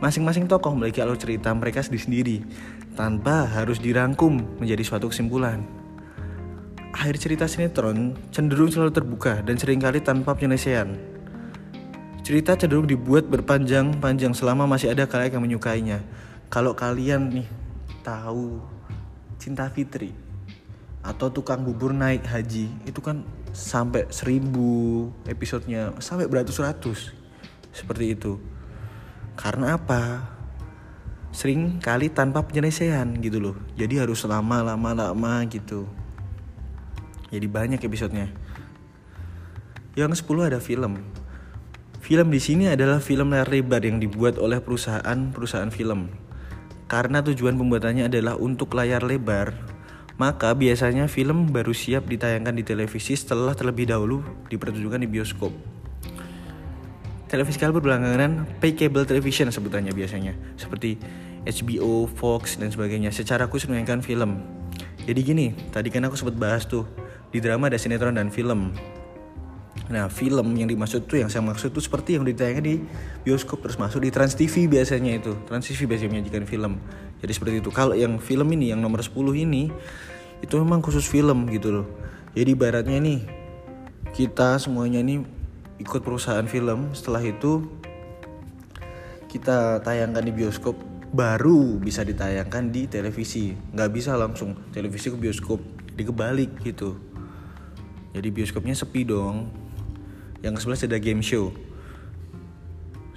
Masing-masing 0.00 0.48
tokoh 0.48 0.72
memiliki 0.72 1.04
alur 1.04 1.20
cerita 1.20 1.52
mereka 1.52 1.84
sendiri-sendiri 1.84 2.48
tanpa 2.96 3.44
harus 3.44 3.76
dirangkum 3.76 4.40
menjadi 4.56 4.80
suatu 4.88 5.12
kesimpulan. 5.12 5.60
Akhir 6.96 7.20
cerita 7.20 7.44
sinetron 7.44 8.16
cenderung 8.32 8.72
selalu 8.72 8.88
terbuka 8.88 9.44
dan 9.44 9.60
sering 9.60 9.76
kali 9.76 10.00
tanpa 10.00 10.32
penyelesaian. 10.32 10.96
Cerita 12.24 12.56
cenderung 12.56 12.88
dibuat 12.88 13.28
berpanjang-panjang 13.28 14.32
selama 14.32 14.64
masih 14.64 14.96
ada 14.96 15.04
kalian 15.04 15.36
yang 15.36 15.44
menyukainya. 15.44 16.00
Kalau 16.48 16.72
kalian 16.72 17.28
nih 17.36 17.48
tahu 18.00 18.64
Cinta 19.36 19.68
Fitri 19.68 20.27
atau 21.08 21.32
tukang 21.32 21.64
bubur 21.64 21.96
naik 21.96 22.28
haji 22.28 22.68
itu 22.84 23.00
kan 23.00 23.24
sampai 23.56 24.04
seribu 24.12 25.08
episodenya 25.24 25.96
sampai 26.04 26.28
beratus-ratus. 26.28 27.16
Seperti 27.72 28.12
itu. 28.12 28.36
Karena 29.32 29.80
apa? 29.80 30.28
Sering 31.32 31.80
kali 31.80 32.12
tanpa 32.12 32.44
penyelesaian 32.44 33.08
gitu 33.24 33.40
loh. 33.40 33.56
Jadi 33.80 33.96
harus 33.96 34.20
lama 34.28 34.60
lama 34.60 34.92
lama 34.92 35.34
gitu. 35.48 35.88
Jadi 37.32 37.46
banyak 37.48 37.80
episodenya. 37.80 38.28
Yang 39.96 40.24
10 40.28 40.48
ada 40.52 40.60
film. 40.60 41.00
Film 42.04 42.28
di 42.32 42.40
sini 42.40 42.68
adalah 42.68 43.00
film 43.04 43.32
layar 43.32 43.48
lebar 43.52 43.84
yang 43.84 44.00
dibuat 44.00 44.40
oleh 44.40 44.60
perusahaan-perusahaan 44.60 45.72
film. 45.72 46.08
Karena 46.88 47.20
tujuan 47.20 47.58
pembuatannya 47.60 48.08
adalah 48.08 48.40
untuk 48.40 48.72
layar 48.72 49.04
lebar, 49.04 49.52
maka 50.18 50.50
biasanya 50.50 51.06
film 51.06 51.54
baru 51.54 51.70
siap 51.70 52.10
ditayangkan 52.10 52.50
di 52.58 52.66
televisi 52.66 53.14
setelah 53.14 53.54
terlebih 53.54 53.86
dahulu 53.86 54.20
dipertunjukkan 54.50 55.06
di 55.06 55.08
bioskop. 55.08 55.54
Televisi 57.30 57.60
kabel 57.60 57.78
berlangganan 57.78 58.48
pay 58.58 58.74
cable 58.74 59.06
television 59.06 59.52
sebutannya 59.54 59.94
biasanya, 59.94 60.34
seperti 60.58 60.98
HBO, 61.46 62.10
Fox, 62.10 62.58
dan 62.58 62.74
sebagainya 62.74 63.14
secara 63.14 63.46
khusus 63.46 63.70
menayangkan 63.70 64.02
film. 64.02 64.42
Jadi 65.06 65.20
gini, 65.22 65.46
tadi 65.70 65.88
kan 65.88 66.02
aku 66.04 66.18
sempat 66.18 66.34
bahas 66.34 66.66
tuh, 66.66 66.84
di 67.30 67.38
drama 67.38 67.70
ada 67.70 67.78
sinetron 67.78 68.18
dan 68.18 68.34
film. 68.34 68.74
Nah 69.86 70.10
film 70.10 70.52
yang 70.58 70.66
dimaksud 70.66 71.06
tuh 71.06 71.22
yang 71.22 71.30
saya 71.30 71.40
maksud 71.46 71.70
tuh 71.70 71.80
seperti 71.80 72.18
yang 72.18 72.26
ditayangkan 72.26 72.64
di 72.66 72.76
bioskop 73.24 73.62
terus 73.62 73.78
masuk 73.78 74.02
di 74.02 74.10
Trans 74.10 74.34
TV 74.34 74.66
biasanya 74.66 75.16
itu. 75.16 75.32
Trans 75.46 75.64
TV 75.64 75.86
biasanya 75.86 76.18
menyajikan 76.18 76.44
film. 76.44 76.82
Jadi 77.22 77.32
seperti 77.32 77.54
itu. 77.64 77.70
Kalau 77.72 77.94
yang 77.94 78.18
film 78.18 78.50
ini 78.52 78.74
yang 78.74 78.82
nomor 78.84 79.00
10 79.00 79.14
ini 79.38 79.72
itu 80.42 80.54
memang 80.60 80.84
khusus 80.84 81.08
film 81.08 81.48
gitu 81.48 81.82
loh. 81.82 81.86
Jadi 82.36 82.52
baratnya 82.52 82.98
nih 83.00 83.20
kita 84.12 84.60
semuanya 84.60 85.00
ini 85.00 85.24
ikut 85.80 86.04
perusahaan 86.04 86.44
film. 86.44 86.92
Setelah 86.92 87.24
itu 87.24 87.66
kita 89.30 89.80
tayangkan 89.80 90.24
di 90.24 90.32
bioskop 90.34 90.76
baru 91.08 91.80
bisa 91.80 92.04
ditayangkan 92.04 92.68
di 92.68 92.84
televisi. 92.86 93.56
Nggak 93.72 93.90
bisa 93.94 94.12
langsung. 94.20 94.52
Televisi 94.70 95.08
ke 95.08 95.16
bioskop 95.16 95.58
jadi 95.96 96.14
kebalik 96.14 96.50
gitu. 96.62 96.94
Jadi 98.14 98.28
bioskopnya 98.30 98.78
sepi 98.78 99.02
dong 99.02 99.67
yang 100.42 100.54
ke-11 100.54 100.86
ada 100.90 100.98
game 101.02 101.22
show. 101.22 101.50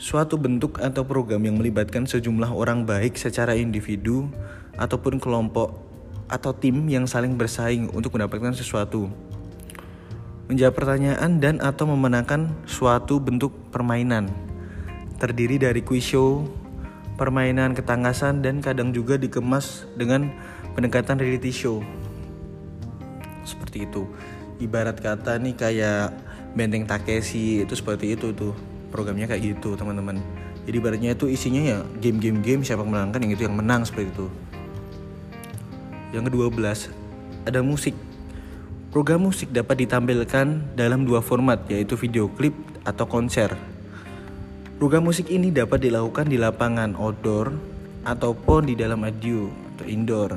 Suatu 0.01 0.33
bentuk 0.41 0.81
atau 0.81 1.05
program 1.05 1.45
yang 1.45 1.61
melibatkan 1.61 2.09
sejumlah 2.09 2.49
orang 2.49 2.89
baik 2.89 3.21
secara 3.21 3.53
individu 3.53 4.25
ataupun 4.73 5.21
kelompok 5.21 5.77
atau 6.25 6.55
tim 6.57 6.89
yang 6.89 7.05
saling 7.05 7.37
bersaing 7.37 7.91
untuk 7.93 8.17
mendapatkan 8.17 8.57
sesuatu. 8.57 9.11
Menjawab 10.49 10.73
pertanyaan 10.73 11.37
dan 11.37 11.61
atau 11.61 11.85
memenangkan 11.85 12.49
suatu 12.65 13.21
bentuk 13.21 13.53
permainan. 13.69 14.25
Terdiri 15.21 15.61
dari 15.61 15.85
quiz 15.85 16.01
show, 16.01 16.49
permainan 17.13 17.77
ketangkasan 17.77 18.41
dan 18.41 18.57
kadang 18.57 18.89
juga 18.89 19.21
dikemas 19.21 19.85
dengan 19.93 20.33
pendekatan 20.73 21.21
reality 21.21 21.53
show. 21.53 21.85
Seperti 23.45 23.85
itu. 23.85 24.09
Ibarat 24.57 24.97
kata 24.97 25.37
nih 25.37 25.53
kayak 25.53 26.30
Benteng 26.51 26.83
Takeshi 26.83 27.63
itu 27.63 27.73
seperti 27.75 28.19
itu 28.19 28.35
tuh 28.35 28.51
programnya 28.91 29.25
kayak 29.31 29.55
gitu 29.55 29.79
teman-teman. 29.79 30.19
Jadi 30.67 30.77
baratnya 30.77 31.11
itu 31.15 31.25
isinya 31.31 31.63
ya 31.63 31.79
game-game 32.03 32.43
game 32.43 32.61
siapa 32.61 32.83
menangkan 32.83 33.23
yang 33.23 33.33
itu 33.33 33.43
yang 33.47 33.55
menang 33.55 33.87
seperti 33.87 34.11
itu. 34.11 34.27
Yang 36.11 36.23
kedua 36.29 36.47
belas 36.51 36.91
ada 37.47 37.63
musik. 37.63 37.95
Program 38.91 39.23
musik 39.23 39.55
dapat 39.55 39.87
ditampilkan 39.87 40.75
dalam 40.75 41.07
dua 41.07 41.23
format 41.23 41.63
yaitu 41.71 41.95
video 41.95 42.27
klip 42.27 42.51
atau 42.83 43.07
konser. 43.07 43.55
Program 44.75 45.07
musik 45.07 45.31
ini 45.31 45.47
dapat 45.47 45.87
dilakukan 45.87 46.27
di 46.27 46.35
lapangan 46.35 46.99
outdoor 46.99 47.55
ataupun 48.03 48.67
di 48.67 48.75
dalam 48.75 49.07
audio 49.07 49.47
atau 49.47 49.85
indoor. 49.87 50.31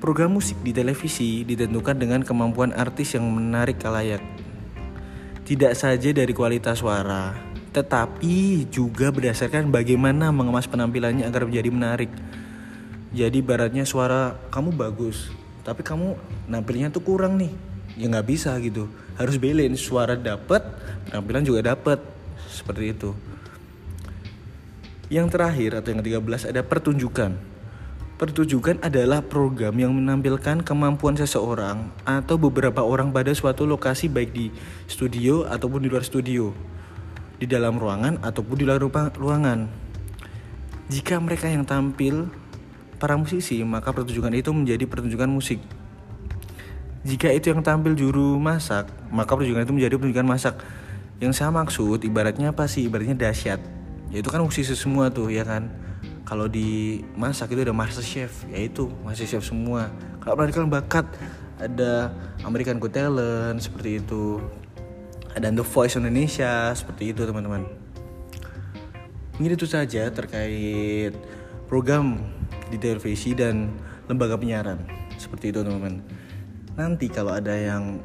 Program 0.00 0.32
musik 0.32 0.58
di 0.64 0.72
televisi 0.72 1.44
ditentukan 1.44 2.00
dengan 2.00 2.24
kemampuan 2.24 2.72
artis 2.72 3.14
yang 3.14 3.28
menarik 3.28 3.76
kalayak 3.76 4.24
tidak 5.50 5.74
saja 5.74 6.14
dari 6.14 6.30
kualitas 6.30 6.78
suara, 6.78 7.34
tetapi 7.74 8.70
juga 8.70 9.10
berdasarkan 9.10 9.66
bagaimana 9.74 10.30
mengemas 10.30 10.70
penampilannya 10.70 11.26
agar 11.26 11.42
menjadi 11.42 11.70
menarik. 11.74 12.10
Jadi 13.10 13.42
baratnya 13.42 13.82
suara 13.82 14.38
kamu 14.54 14.70
bagus, 14.78 15.34
tapi 15.66 15.82
kamu 15.82 16.14
nampilnya 16.46 16.94
tuh 16.94 17.02
kurang 17.02 17.34
nih. 17.34 17.50
ya 17.98 18.06
nggak 18.06 18.28
bisa 18.30 18.54
gitu 18.62 18.86
harus 19.18 19.36
balance 19.36 19.82
suara 19.82 20.14
dapet 20.14 20.62
penampilan 21.10 21.42
juga 21.42 21.74
dapet 21.74 21.98
seperti 22.48 22.94
itu 22.94 23.10
yang 25.10 25.26
terakhir 25.26 25.82
atau 25.82 25.90
yang 25.90 26.00
ke-13 26.00 26.54
ada 26.54 26.62
pertunjukan 26.62 27.34
pertunjukan 28.20 28.84
adalah 28.84 29.24
program 29.24 29.72
yang 29.80 29.96
menampilkan 29.96 30.60
kemampuan 30.60 31.16
seseorang 31.16 31.88
atau 32.04 32.36
beberapa 32.36 32.84
orang 32.84 33.16
pada 33.16 33.32
suatu 33.32 33.64
lokasi 33.64 34.12
baik 34.12 34.30
di 34.36 34.52
studio 34.84 35.48
ataupun 35.48 35.80
di 35.80 35.88
luar 35.88 36.04
studio 36.04 36.52
di 37.40 37.48
dalam 37.48 37.80
ruangan 37.80 38.20
ataupun 38.20 38.60
di 38.60 38.68
luar 38.68 38.84
ruangan 39.16 39.72
jika 40.92 41.16
mereka 41.16 41.48
yang 41.48 41.64
tampil 41.64 42.28
para 43.00 43.16
musisi 43.16 43.64
maka 43.64 43.88
pertunjukan 43.88 44.36
itu 44.36 44.52
menjadi 44.52 44.84
pertunjukan 44.84 45.32
musik 45.32 45.64
jika 47.00 47.32
itu 47.32 47.48
yang 47.48 47.64
tampil 47.64 47.96
juru 47.96 48.36
masak, 48.36 48.92
maka 49.08 49.32
pertunjukan 49.32 49.64
itu 49.64 49.72
menjadi 49.72 49.96
pertunjukan 49.96 50.28
masak. 50.28 50.60
Yang 51.16 51.40
saya 51.40 51.48
maksud 51.48 52.04
ibaratnya 52.04 52.52
apa 52.52 52.68
sih? 52.68 52.84
Ibaratnya 52.92 53.16
dahsyat. 53.16 53.56
Ya 54.12 54.20
itu 54.20 54.28
kan 54.28 54.44
musisi 54.44 54.76
semua 54.76 55.08
tuh 55.08 55.32
ya 55.32 55.48
kan. 55.48 55.72
Kalau 56.30 56.46
di 56.46 57.02
masak 57.18 57.50
itu 57.50 57.66
ada 57.66 57.74
master 57.74 58.06
chef, 58.06 58.46
yaitu 58.46 58.86
master 59.02 59.26
chef 59.26 59.42
semua. 59.42 59.90
Kalau 60.22 60.38
pendidikan 60.38 60.70
bakat 60.70 61.10
ada 61.58 62.14
American 62.46 62.78
Got 62.78 62.94
Talent 62.94 63.58
seperti 63.58 63.98
itu. 63.98 64.38
Ada 65.34 65.50
The 65.50 65.66
Voice 65.66 65.98
Indonesia 65.98 66.70
seperti 66.70 67.10
itu 67.10 67.26
teman-teman. 67.26 67.66
Mungkin 69.38 69.58
itu 69.58 69.66
saja 69.66 70.06
terkait 70.10 71.18
program 71.66 72.22
di 72.70 72.78
televisi 72.78 73.34
dan 73.34 73.74
lembaga 74.06 74.38
penyiaran. 74.38 74.78
Seperti 75.18 75.50
itu 75.50 75.66
teman-teman 75.66 76.02
nanti 76.80 77.12
kalau 77.12 77.36
ada 77.36 77.52
yang 77.52 78.00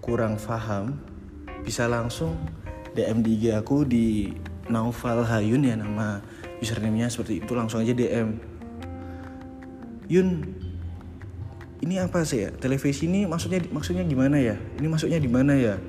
kurang 0.00 0.40
paham 0.40 0.96
bisa 1.60 1.84
langsung 1.84 2.32
DM 2.96 3.20
di 3.20 3.36
IG 3.36 3.44
aku 3.52 3.84
di 3.84 4.32
Naufal 4.72 5.20
Hayun 5.26 5.68
ya 5.68 5.76
nama 5.76 6.24
username-nya 6.60 7.08
seperti 7.08 7.40
itu 7.40 7.52
langsung 7.56 7.80
aja 7.80 7.92
DM 7.96 8.60
Yun 10.10 10.42
ini 11.80 11.96
apa 11.96 12.26
sih 12.26 12.44
ya? 12.44 12.50
Televisi 12.52 13.08
ini 13.08 13.24
maksudnya 13.24 13.62
maksudnya 13.72 14.04
gimana 14.04 14.36
ya? 14.36 14.58
Ini 14.76 14.90
maksudnya 14.90 15.16
di 15.16 15.30
mana 15.30 15.56
ya? 15.56 15.80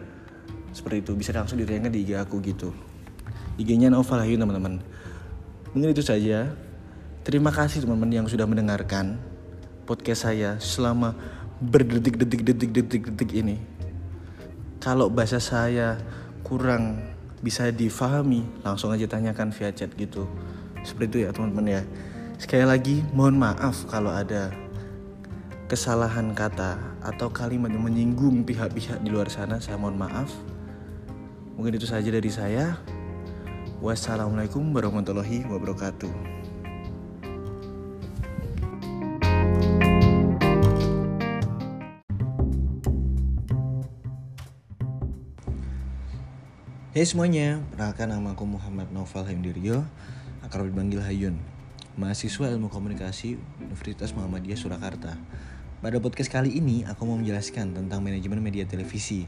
Seperti 0.71 1.03
itu 1.03 1.11
bisa 1.19 1.35
langsung 1.35 1.59
ditanyakan 1.59 1.91
di 1.91 2.05
IG 2.07 2.15
aku 2.15 2.39
gitu. 2.39 2.71
IG-nya 3.59 3.91
Naufal 3.91 4.23
Hayun 4.23 4.39
teman-teman. 4.39 4.79
Mungkin 5.75 5.91
itu 5.91 5.99
saja. 6.05 6.53
Terima 7.27 7.51
kasih 7.51 7.83
teman-teman 7.83 8.23
yang 8.23 8.25
sudah 8.29 8.47
mendengarkan 8.47 9.19
podcast 9.83 10.29
saya 10.29 10.55
selama 10.63 11.17
berdetik-detik-detik-detik-detik 11.59 13.29
ini. 13.35 13.59
Kalau 14.79 15.11
bahasa 15.11 15.37
saya 15.37 15.99
kurang 16.41 17.03
bisa 17.41 17.69
difahami, 17.69 18.45
langsung 18.65 18.89
aja 18.93 19.05
tanyakan 19.05 19.53
via 19.53 19.69
chat 19.75 19.93
gitu. 19.93 20.25
Seperti 20.81 21.05
itu 21.07 21.17
ya 21.25 21.29
teman-teman 21.33 21.79
ya. 21.79 21.81
Sekali 22.41 22.65
lagi 22.65 22.95
mohon 23.13 23.37
maaf 23.37 23.85
kalau 23.85 24.09
ada 24.09 24.49
kesalahan 25.69 26.35
kata 26.35 26.75
atau 26.99 27.31
kalimat 27.31 27.71
yang 27.71 27.87
menyinggung 27.87 28.43
pihak-pihak 28.43 28.99
di 29.05 29.09
luar 29.13 29.29
sana, 29.31 29.61
saya 29.61 29.79
mohon 29.79 29.95
maaf. 29.95 30.27
Mungkin 31.55 31.77
itu 31.77 31.87
saja 31.87 32.09
dari 32.09 32.27
saya. 32.27 32.75
Wassalamualaikum 33.81 34.61
warahmatullahi 34.73 35.45
wabarakatuh. 35.49 36.41
Hey 46.91 47.07
semuanya, 47.07 47.63
perkenalkan 47.71 48.11
nama 48.11 48.35
aku 48.35 48.43
Muhammad 48.43 48.91
Novel 48.91 49.23
Hendirio, 49.23 49.87
akrab 50.51 50.67
dipanggil 50.67 50.99
Hayun, 50.99 51.39
mahasiswa 51.95 52.51
ilmu 52.51 52.67
komunikasi 52.67 53.39
Universitas 53.63 54.11
Muhammadiyah 54.11 54.59
Surakarta. 54.59 55.15
Pada 55.79 55.95
podcast 56.03 56.27
kali 56.27 56.59
ini, 56.59 56.83
aku 56.83 57.07
mau 57.07 57.15
menjelaskan 57.15 57.71
tentang 57.71 58.03
manajemen 58.03 58.43
media 58.43 58.67
televisi 58.67 59.23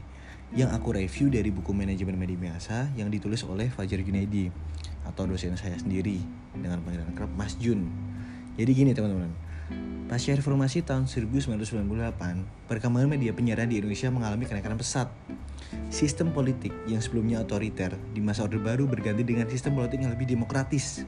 yang 0.52 0.68
aku 0.68 0.92
review 0.92 1.32
dari 1.32 1.48
buku 1.48 1.72
manajemen 1.72 2.20
media 2.20 2.36
biasa 2.36 2.92
yang 3.00 3.08
ditulis 3.08 3.40
oleh 3.48 3.72
Fajar 3.72 4.04
Junaidi 4.04 4.52
atau 5.08 5.24
dosen 5.24 5.56
saya 5.56 5.80
sendiri 5.80 6.20
dengan 6.52 6.84
panggilan 6.84 7.16
kerap 7.16 7.32
Mas 7.32 7.56
Jun. 7.56 7.88
Jadi 8.60 8.70
gini 8.76 8.92
teman-teman, 8.92 9.32
Pasca 10.04 10.36
reformasi 10.36 10.84
tahun 10.84 11.08
1998, 11.08 12.68
perkembangan 12.68 13.08
media 13.08 13.32
penyiaran 13.32 13.72
di 13.72 13.80
Indonesia 13.80 14.12
mengalami 14.12 14.44
kenaikan 14.44 14.76
pesat 14.76 15.08
Sistem 15.94 16.34
politik 16.34 16.74
yang 16.90 16.98
sebelumnya 16.98 17.46
otoriter 17.46 17.94
di 18.10 18.18
masa 18.18 18.46
Orde 18.46 18.58
Baru 18.58 18.90
berganti 18.90 19.22
dengan 19.22 19.46
sistem 19.46 19.78
politik 19.78 20.02
yang 20.02 20.10
lebih 20.10 20.26
demokratis. 20.26 21.06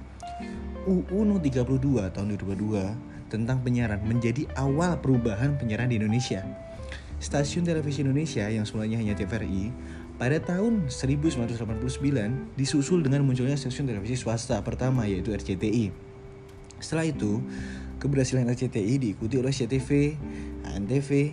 UU 0.87 1.27
No 1.27 1.43
32 1.43 2.15
tahun 2.15 2.27
2002 2.39 3.27
tentang 3.27 3.59
penyiaran 3.67 3.99
menjadi 4.07 4.47
awal 4.55 5.03
perubahan 5.03 5.59
penyiaran 5.59 5.91
di 5.91 5.99
Indonesia. 5.99 6.47
Stasiun 7.19 7.67
televisi 7.67 8.07
Indonesia 8.07 8.47
yang 8.47 8.63
semulanya 8.63 9.03
hanya 9.03 9.19
TVRI 9.19 9.73
pada 10.17 10.39
tahun 10.41 10.89
1989 10.89 12.57
disusul 12.57 13.03
dengan 13.03 13.25
munculnya 13.25 13.57
stasiun 13.57 13.89
televisi 13.89 14.17
swasta 14.17 14.61
pertama 14.63 15.05
yaitu 15.09 15.33
RCTI. 15.33 15.93
Setelah 16.81 17.09
itu, 17.09 17.41
keberhasilan 18.01 18.49
RCTI 18.53 19.01
diikuti 19.01 19.41
oleh 19.41 19.53
CTV, 19.53 20.17
ANTV, 20.77 21.33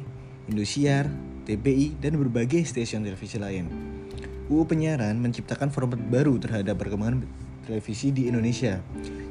Indosiar, 0.51 1.07
TPI, 1.43 1.99
dan 1.99 2.15
berbagai 2.19 2.63
stasiun 2.63 3.03
televisi 3.03 3.37
lain. 3.37 3.67
UU 4.51 4.63
Penyiaran 4.67 5.15
menciptakan 5.19 5.71
format 5.71 5.99
baru 5.99 6.35
terhadap 6.35 6.75
perkembangan 6.79 7.23
televisi 7.63 8.11
di 8.11 8.27
Indonesia 8.27 8.83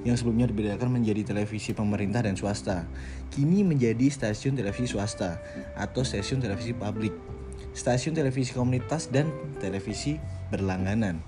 yang 0.02 0.16
sebelumnya 0.16 0.48
dibedakan 0.48 0.88
menjadi 0.88 1.32
televisi 1.32 1.76
pemerintah 1.76 2.24
dan 2.24 2.34
swasta. 2.34 2.88
Kini 3.28 3.62
menjadi 3.62 4.08
stasiun 4.08 4.56
televisi 4.56 4.96
swasta 4.96 5.38
atau 5.76 6.00
stasiun 6.02 6.40
televisi 6.40 6.72
publik, 6.72 7.12
stasiun 7.76 8.16
televisi 8.16 8.56
komunitas 8.56 9.12
dan 9.12 9.28
televisi 9.60 10.16
berlangganan. 10.48 11.20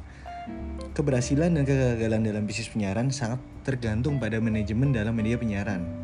Keberhasilan 0.94 1.57
dan 1.57 1.64
kegagalan 1.64 2.23
dalam 2.23 2.44
bisnis 2.44 2.70
penyiaran 2.70 3.09
sangat 3.09 3.40
tergantung 3.64 4.20
pada 4.20 4.38
manajemen 4.38 4.92
dalam 4.92 5.16
media 5.16 5.40
penyiaran. 5.40 6.04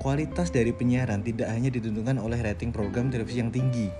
Kualitas 0.00 0.48
dari 0.48 0.72
penyiaran 0.72 1.20
tidak 1.20 1.52
hanya 1.52 1.68
ditentukan 1.68 2.16
oleh 2.24 2.40
rating 2.40 2.72
program 2.72 3.12
televisi 3.12 3.44
yang 3.44 3.52
tinggi, 3.52 3.92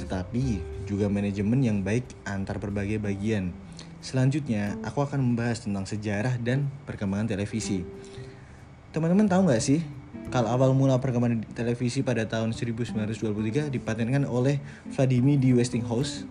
tetapi 0.00 0.64
juga 0.88 1.12
manajemen 1.12 1.60
yang 1.60 1.84
baik 1.84 2.08
antar 2.24 2.56
berbagai 2.56 2.96
bagian. 2.96 3.52
Selanjutnya, 4.00 4.80
aku 4.80 5.04
akan 5.04 5.20
membahas 5.20 5.68
tentang 5.68 5.84
sejarah 5.84 6.40
dan 6.40 6.72
perkembangan 6.88 7.36
televisi. 7.36 7.84
Teman-teman 8.96 9.28
tahu 9.28 9.52
nggak 9.52 9.60
sih, 9.60 9.84
kalau 10.32 10.48
awal 10.48 10.72
mula 10.72 10.96
perkembangan 10.96 11.44
televisi 11.52 12.00
pada 12.00 12.24
tahun 12.24 12.56
1923 12.56 13.68
dipatenkan 13.68 14.24
oleh 14.24 14.56
Vladimir 14.88 15.36
di 15.36 15.52
Westinghouse. 15.52 16.24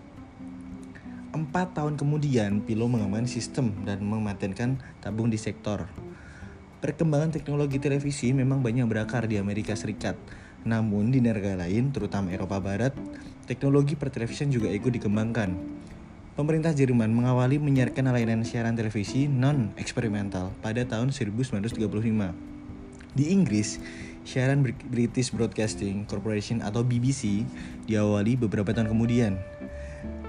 Empat 1.30 1.78
tahun 1.78 1.94
kemudian, 1.94 2.66
Pilo 2.66 2.90
mengembangkan 2.90 3.30
sistem 3.30 3.86
dan 3.86 4.02
mematenkan 4.02 4.82
tabung 4.98 5.30
di 5.30 5.38
sektor. 5.38 5.86
Perkembangan 6.82 7.30
teknologi 7.30 7.78
televisi 7.78 8.34
memang 8.34 8.58
banyak 8.58 8.82
berakar 8.90 9.30
di 9.30 9.38
Amerika 9.38 9.70
Serikat. 9.78 10.18
Namun 10.66 11.14
di 11.14 11.22
negara 11.22 11.54
lain, 11.54 11.94
terutama 11.94 12.34
Eropa 12.34 12.58
Barat, 12.58 12.90
teknologi 13.46 13.94
pertelevisian 13.94 14.50
juga 14.50 14.66
ikut 14.66 14.90
dikembangkan. 14.90 15.54
Pemerintah 16.34 16.74
Jerman 16.74 17.14
mengawali 17.14 17.62
menyiarkan 17.62 18.10
layanan 18.10 18.42
siaran 18.42 18.74
televisi 18.74 19.30
non-eksperimental 19.30 20.50
pada 20.58 20.82
tahun 20.82 21.14
1935. 21.14 21.86
Di 23.14 23.30
Inggris, 23.30 23.78
siaran 24.26 24.66
British 24.66 25.30
Broadcasting 25.30 26.02
Corporation 26.10 26.66
atau 26.66 26.82
BBC 26.82 27.46
diawali 27.86 28.34
beberapa 28.34 28.74
tahun 28.74 28.90
kemudian. 28.90 29.38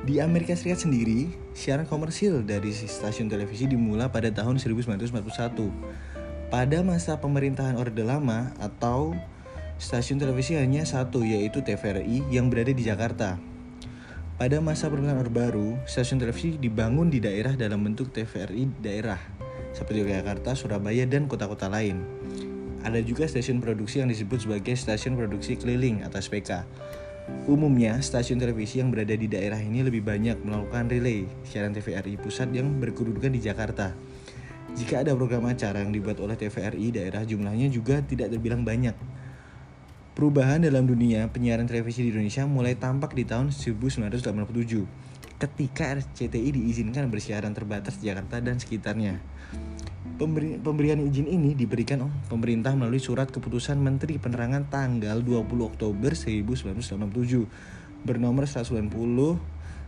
Di 0.05 0.21
Amerika 0.21 0.53
Serikat 0.53 0.85
sendiri, 0.85 1.33
siaran 1.57 1.89
komersil 1.89 2.45
dari 2.45 2.69
stasiun 2.69 3.25
televisi 3.25 3.65
dimulai 3.65 4.05
pada 4.05 4.29
tahun 4.29 4.61
1941 4.61 6.12
pada 6.53 6.85
masa 6.85 7.17
pemerintahan 7.17 7.73
Orde 7.81 8.05
Lama 8.05 8.53
atau 8.61 9.17
stasiun 9.81 10.21
televisi 10.21 10.53
hanya 10.53 10.85
satu 10.85 11.25
yaitu 11.25 11.65
TVRI 11.65 12.29
yang 12.29 12.53
berada 12.53 12.69
di 12.69 12.85
Jakarta. 12.85 13.41
Pada 14.37 14.61
masa 14.61 14.85
pemerintahan 14.85 15.17
Orde 15.17 15.33
Baru, 15.33 15.81
stasiun 15.89 16.21
televisi 16.21 16.61
dibangun 16.61 17.09
di 17.09 17.17
daerah 17.17 17.57
dalam 17.57 17.81
bentuk 17.81 18.13
TVRI 18.13 18.69
daerah 18.85 19.17
seperti 19.73 20.05
Jakarta, 20.05 20.53
Surabaya, 20.53 21.09
dan 21.09 21.25
kota-kota 21.25 21.65
lain. 21.65 22.05
Ada 22.85 23.01
juga 23.01 23.25
stasiun 23.25 23.57
produksi 23.57 24.05
yang 24.05 24.13
disebut 24.13 24.45
sebagai 24.45 24.77
stasiun 24.77 25.17
produksi 25.17 25.57
keliling 25.57 26.05
atau 26.05 26.21
SPK. 26.21 26.69
Umumnya, 27.49 27.97
stasiun 27.97 28.37
televisi 28.37 28.77
yang 28.77 28.93
berada 28.93 29.17
di 29.17 29.25
daerah 29.25 29.57
ini 29.57 29.81
lebih 29.81 30.05
banyak 30.05 30.37
melakukan 30.45 30.85
relay 30.85 31.25
siaran 31.49 31.73
TVRI 31.73 32.21
pusat 32.21 32.53
yang 32.53 32.77
berkedudukan 32.77 33.33
di 33.33 33.41
Jakarta. 33.41 33.97
Jika 34.73 35.05
ada 35.05 35.13
program 35.13 35.45
acara 35.45 35.86
yang 35.86 35.93
dibuat 35.93 36.17
oleh 36.17 36.33
TVRI 36.33 36.97
daerah 36.97 37.21
jumlahnya 37.21 37.69
juga 37.69 38.01
tidak 38.01 38.33
terbilang 38.33 38.65
banyak. 38.65 38.97
Perubahan 40.17 40.65
dalam 40.65 40.89
dunia 40.89 41.29
penyiaran 41.29 41.69
televisi 41.69 42.05
di 42.05 42.09
Indonesia 42.09 42.45
mulai 42.49 42.73
tampak 42.73 43.13
di 43.13 43.25
tahun 43.25 43.53
1987 43.53 45.13
ketika 45.38 45.93
RCTI 45.93 46.49
diizinkan 46.57 47.05
bersiaran 47.09 47.53
terbatas 47.53 48.01
di 48.01 48.09
Jakarta 48.09 48.41
dan 48.41 48.57
sekitarnya. 48.57 49.21
Pemberi, 50.17 50.57
pemberian 50.62 51.01
izin 51.01 51.25
ini 51.29 51.57
diberikan 51.57 52.05
oleh 52.05 52.17
pemerintah 52.29 52.73
melalui 52.77 53.01
surat 53.01 53.29
keputusan 53.29 53.77
Menteri 53.81 54.21
Penerangan 54.21 54.69
tanggal 54.69 55.21
20 55.21 55.69
Oktober 55.69 56.13
1987 56.13 58.05
bernomor 58.05 58.45
190 58.45 58.89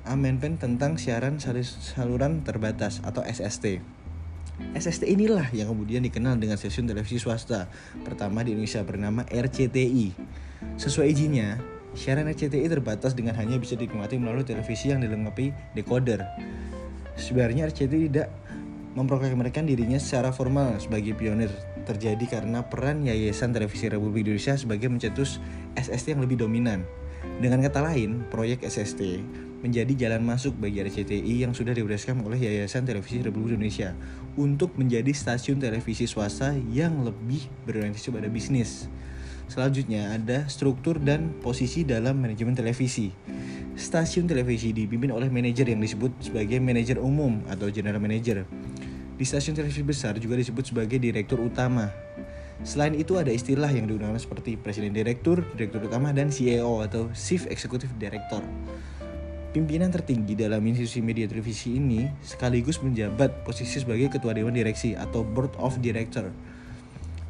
Amenpen 0.06 0.62
tentang 0.62 1.02
siaran 1.02 1.42
saluran 1.42 2.46
terbatas 2.46 3.02
atau 3.02 3.26
SST. 3.26 3.95
SST 4.76 5.08
inilah 5.08 5.52
yang 5.52 5.72
kemudian 5.72 6.04
dikenal 6.04 6.40
dengan 6.40 6.56
stasiun 6.56 6.88
televisi 6.88 7.20
swasta 7.20 7.68
pertama 8.08 8.44
di 8.44 8.56
Indonesia 8.56 8.84
bernama 8.88 9.28
RCTI. 9.28 10.16
Sesuai 10.80 11.12
izinnya, 11.12 11.60
siaran 11.92 12.28
RCTI 12.32 12.68
terbatas 12.72 13.16
dengan 13.16 13.36
hanya 13.36 13.60
bisa 13.60 13.76
dinikmati 13.76 14.16
melalui 14.16 14.48
televisi 14.48 14.92
yang 14.92 15.04
dilengkapi 15.04 15.76
decoder. 15.76 16.24
Sebenarnya 17.16 17.68
RCTI 17.72 18.08
tidak 18.12 18.30
memproklamirkan 18.96 19.68
dirinya 19.68 20.00
secara 20.00 20.32
formal 20.32 20.80
sebagai 20.80 21.16
pionir 21.20 21.52
terjadi 21.84 22.40
karena 22.40 22.64
peran 22.66 23.04
Yayasan 23.04 23.52
Televisi 23.52 23.92
Republik 23.92 24.26
Indonesia 24.26 24.56
sebagai 24.56 24.88
mencetus 24.88 25.38
SST 25.76 26.16
yang 26.16 26.24
lebih 26.24 26.40
dominan. 26.40 26.88
Dengan 27.44 27.60
kata 27.60 27.84
lain, 27.84 28.24
proyek 28.32 28.64
SST 28.64 29.20
menjadi 29.60 30.08
jalan 30.08 30.22
masuk 30.22 30.56
bagi 30.62 30.80
RCTI 30.80 31.44
yang 31.48 31.58
sudah 31.58 31.74
diberdasarkan 31.74 32.24
oleh 32.24 32.38
Yayasan 32.38 32.86
Televisi 32.86 33.20
Republik 33.26 33.58
Indonesia 33.58 33.98
untuk 34.36 34.76
menjadi 34.76 35.12
stasiun 35.12 35.60
televisi 35.60 36.08
swasta 36.08 36.56
yang 36.72 37.04
lebih 37.04 37.48
berorientasi 37.68 38.12
pada 38.12 38.28
bisnis. 38.28 38.92
Selanjutnya 39.46 40.16
ada 40.16 40.50
struktur 40.50 40.98
dan 40.98 41.32
posisi 41.40 41.86
dalam 41.86 42.18
manajemen 42.18 42.58
televisi. 42.58 43.14
Stasiun 43.76 44.26
televisi 44.26 44.72
dipimpin 44.72 45.12
oleh 45.12 45.30
manajer 45.30 45.68
yang 45.70 45.84
disebut 45.84 46.12
sebagai 46.24 46.58
manajer 46.64 46.98
umum 46.98 47.44
atau 47.52 47.70
general 47.70 48.02
manager. 48.02 48.48
Di 49.16 49.24
stasiun 49.24 49.56
televisi 49.56 49.86
besar 49.86 50.18
juga 50.20 50.36
disebut 50.36 50.76
sebagai 50.76 51.00
direktur 51.00 51.40
utama. 51.40 51.88
Selain 52.64 52.96
itu 52.96 53.20
ada 53.20 53.30
istilah 53.30 53.68
yang 53.68 53.86
digunakan 53.86 54.16
seperti 54.16 54.56
presiden 54.56 54.96
direktur, 54.96 55.44
direktur 55.60 55.86
utama, 55.92 56.16
dan 56.16 56.32
CEO 56.32 56.80
atau 56.82 57.12
chief 57.12 57.44
executive 57.52 57.92
director. 58.00 58.40
Pimpinan 59.56 59.88
tertinggi 59.88 60.36
dalam 60.36 60.60
institusi 60.68 61.00
media 61.00 61.32
televisi 61.32 61.80
ini 61.80 62.12
sekaligus 62.20 62.84
menjabat 62.84 63.48
posisi 63.48 63.80
sebagai 63.80 64.12
ketua 64.12 64.36
dewan 64.36 64.52
direksi 64.52 65.00
atau 65.00 65.24
board 65.24 65.56
of 65.56 65.80
director. 65.80 66.28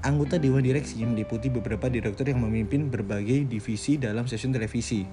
Anggota 0.01 0.41
dewan 0.41 0.65
direksi 0.65 1.05
meliputi 1.05 1.53
beberapa 1.53 1.85
direktur 1.85 2.25
yang 2.25 2.41
memimpin 2.41 2.89
berbagai 2.89 3.45
divisi 3.45 4.01
dalam 4.01 4.25
stasiun 4.25 4.57
televisi. 4.57 5.05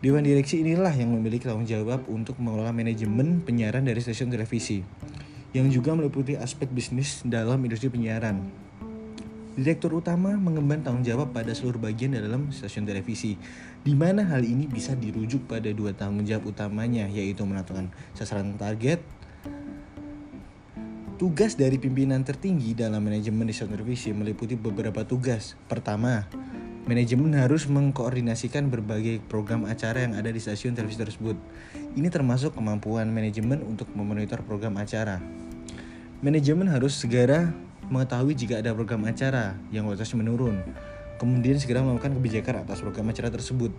Dewan 0.00 0.24
direksi 0.24 0.64
inilah 0.64 0.96
yang 0.96 1.12
memiliki 1.12 1.44
tanggung 1.44 1.68
jawab 1.68 2.08
untuk 2.08 2.40
mengelola 2.40 2.72
manajemen 2.72 3.44
penyiaran 3.44 3.84
dari 3.84 4.00
stasiun 4.00 4.32
televisi, 4.32 4.80
yang 5.52 5.68
juga 5.68 5.92
meliputi 5.92 6.40
aspek 6.40 6.72
bisnis 6.72 7.20
dalam 7.20 7.60
industri 7.60 7.92
penyiaran. 7.92 8.48
Direktur 9.60 9.92
utama 9.92 10.36
mengemban 10.40 10.80
tanggung 10.80 11.04
jawab 11.04 11.36
pada 11.36 11.52
seluruh 11.52 11.80
bagian 11.80 12.16
dalam 12.16 12.48
stasiun 12.48 12.88
televisi, 12.88 13.36
di 13.86 13.94
mana 13.94 14.26
hal 14.26 14.42
ini 14.42 14.66
bisa 14.66 14.98
dirujuk 14.98 15.46
pada 15.46 15.70
dua 15.70 15.94
tanggung 15.94 16.26
jawab 16.26 16.50
utamanya, 16.50 17.06
yaitu 17.06 17.46
menentukan 17.46 17.94
sasaran 18.18 18.58
target. 18.58 18.98
Tugas 21.22 21.54
dari 21.54 21.78
pimpinan 21.78 22.26
tertinggi 22.26 22.74
dalam 22.74 23.06
manajemen 23.06 23.46
stasiun 23.54 23.78
televisi 23.78 24.10
meliputi 24.10 24.58
beberapa 24.58 25.06
tugas. 25.06 25.54
Pertama, 25.70 26.26
manajemen 26.90 27.38
harus 27.38 27.70
mengkoordinasikan 27.70 28.74
berbagai 28.74 29.22
program 29.30 29.62
acara 29.70 30.02
yang 30.02 30.18
ada 30.18 30.34
di 30.34 30.42
stasiun 30.42 30.74
televisi 30.74 31.06
tersebut. 31.06 31.38
Ini 31.94 32.10
termasuk 32.10 32.58
kemampuan 32.58 33.06
manajemen 33.14 33.62
untuk 33.62 33.86
memonitor 33.94 34.42
program 34.42 34.82
acara. 34.82 35.22
Manajemen 36.26 36.66
harus 36.74 36.98
segera 36.98 37.54
mengetahui 37.86 38.34
jika 38.34 38.58
ada 38.58 38.74
program 38.74 39.06
acara 39.06 39.54
yang 39.70 39.86
kualitasnya 39.86 40.18
menurun, 40.18 40.58
kemudian 41.16 41.56
segera 41.60 41.84
melakukan 41.84 42.16
kebijakan 42.16 42.64
atas 42.64 42.80
program 42.80 43.12
acara 43.12 43.28
tersebut. 43.28 43.72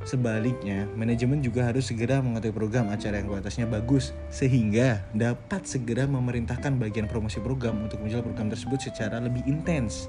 Sebaliknya, 0.00 0.88
manajemen 0.96 1.44
juga 1.44 1.68
harus 1.68 1.92
segera 1.92 2.24
mengetahui 2.24 2.56
program 2.56 2.88
acara 2.88 3.20
yang 3.20 3.28
kualitasnya 3.28 3.68
bagus, 3.68 4.16
sehingga 4.32 5.04
dapat 5.12 5.68
segera 5.68 6.08
memerintahkan 6.08 6.80
bagian 6.80 7.04
promosi 7.04 7.36
program 7.36 7.84
untuk 7.84 8.00
menjual 8.00 8.24
program 8.24 8.48
tersebut 8.48 8.80
secara 8.80 9.20
lebih 9.20 9.44
intens. 9.44 10.08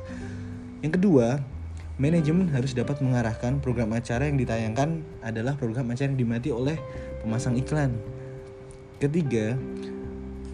Yang 0.80 0.96
kedua, 0.96 1.44
manajemen 2.00 2.48
harus 2.56 2.72
dapat 2.72 3.04
mengarahkan 3.04 3.60
program 3.60 3.92
acara 3.92 4.32
yang 4.32 4.40
ditayangkan 4.40 5.04
adalah 5.28 5.60
program 5.60 5.92
acara 5.92 6.08
yang 6.08 6.20
dimati 6.24 6.56
oleh 6.56 6.80
pemasang 7.20 7.60
iklan. 7.60 7.92
Ketiga, 9.04 9.60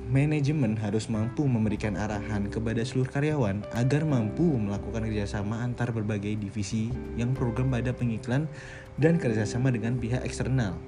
manajemen 0.07 0.79
harus 0.79 1.11
mampu 1.11 1.43
memberikan 1.43 1.99
arahan 1.99 2.47
kepada 2.47 2.79
seluruh 2.87 3.11
karyawan 3.11 3.59
agar 3.75 4.07
mampu 4.07 4.47
melakukan 4.55 5.03
kerjasama 5.03 5.59
antar 5.59 5.91
berbagai 5.91 6.39
divisi 6.39 6.87
yang 7.19 7.35
program 7.35 7.67
pada 7.67 7.91
pengiklan 7.91 8.47
dan 8.95 9.19
kerjasama 9.19 9.67
dengan 9.67 9.99
pihak 9.99 10.23
eksternal. 10.23 10.79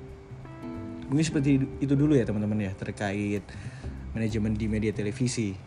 Mungkin 1.12 1.26
seperti 1.26 1.60
itu 1.84 1.94
dulu 2.00 2.16
ya 2.16 2.24
teman-teman 2.24 2.64
ya 2.64 2.72
terkait 2.80 3.44
manajemen 4.16 4.56
di 4.56 4.72
media 4.72 4.96
televisi. 4.96 5.58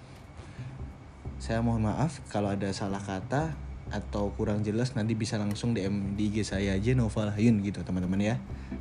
Saya 1.37 1.61
mohon 1.61 1.85
maaf 1.85 2.25
kalau 2.33 2.55
ada 2.55 2.73
salah 2.73 3.03
kata 3.03 3.72
atau 3.93 4.33
kurang 4.35 4.65
jelas 4.65 4.97
nanti 4.97 5.13
bisa 5.13 5.37
langsung 5.37 5.77
DM 5.77 6.17
di 6.17 6.33
IG 6.33 6.49
saya 6.49 6.75
aja 6.75 6.97
Noval 6.97 7.31
Hayun 7.37 7.61
gitu 7.61 7.85
teman-teman 7.85 8.19
ya. 8.19 8.35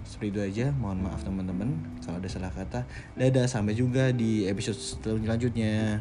Seperti 0.08 0.32
itu 0.32 0.39
aja 0.39 0.65
mohon 0.80 1.04
maaf 1.04 1.21
teman-teman 1.28 1.76
kalau 2.00 2.17
ada 2.24 2.30
salah 2.32 2.50
kata. 2.50 2.88
Dadah 3.19 3.45
sampai 3.45 3.76
juga 3.76 4.15
di 4.15 4.47
episode 4.47 4.80
selanjutnya 4.80 6.00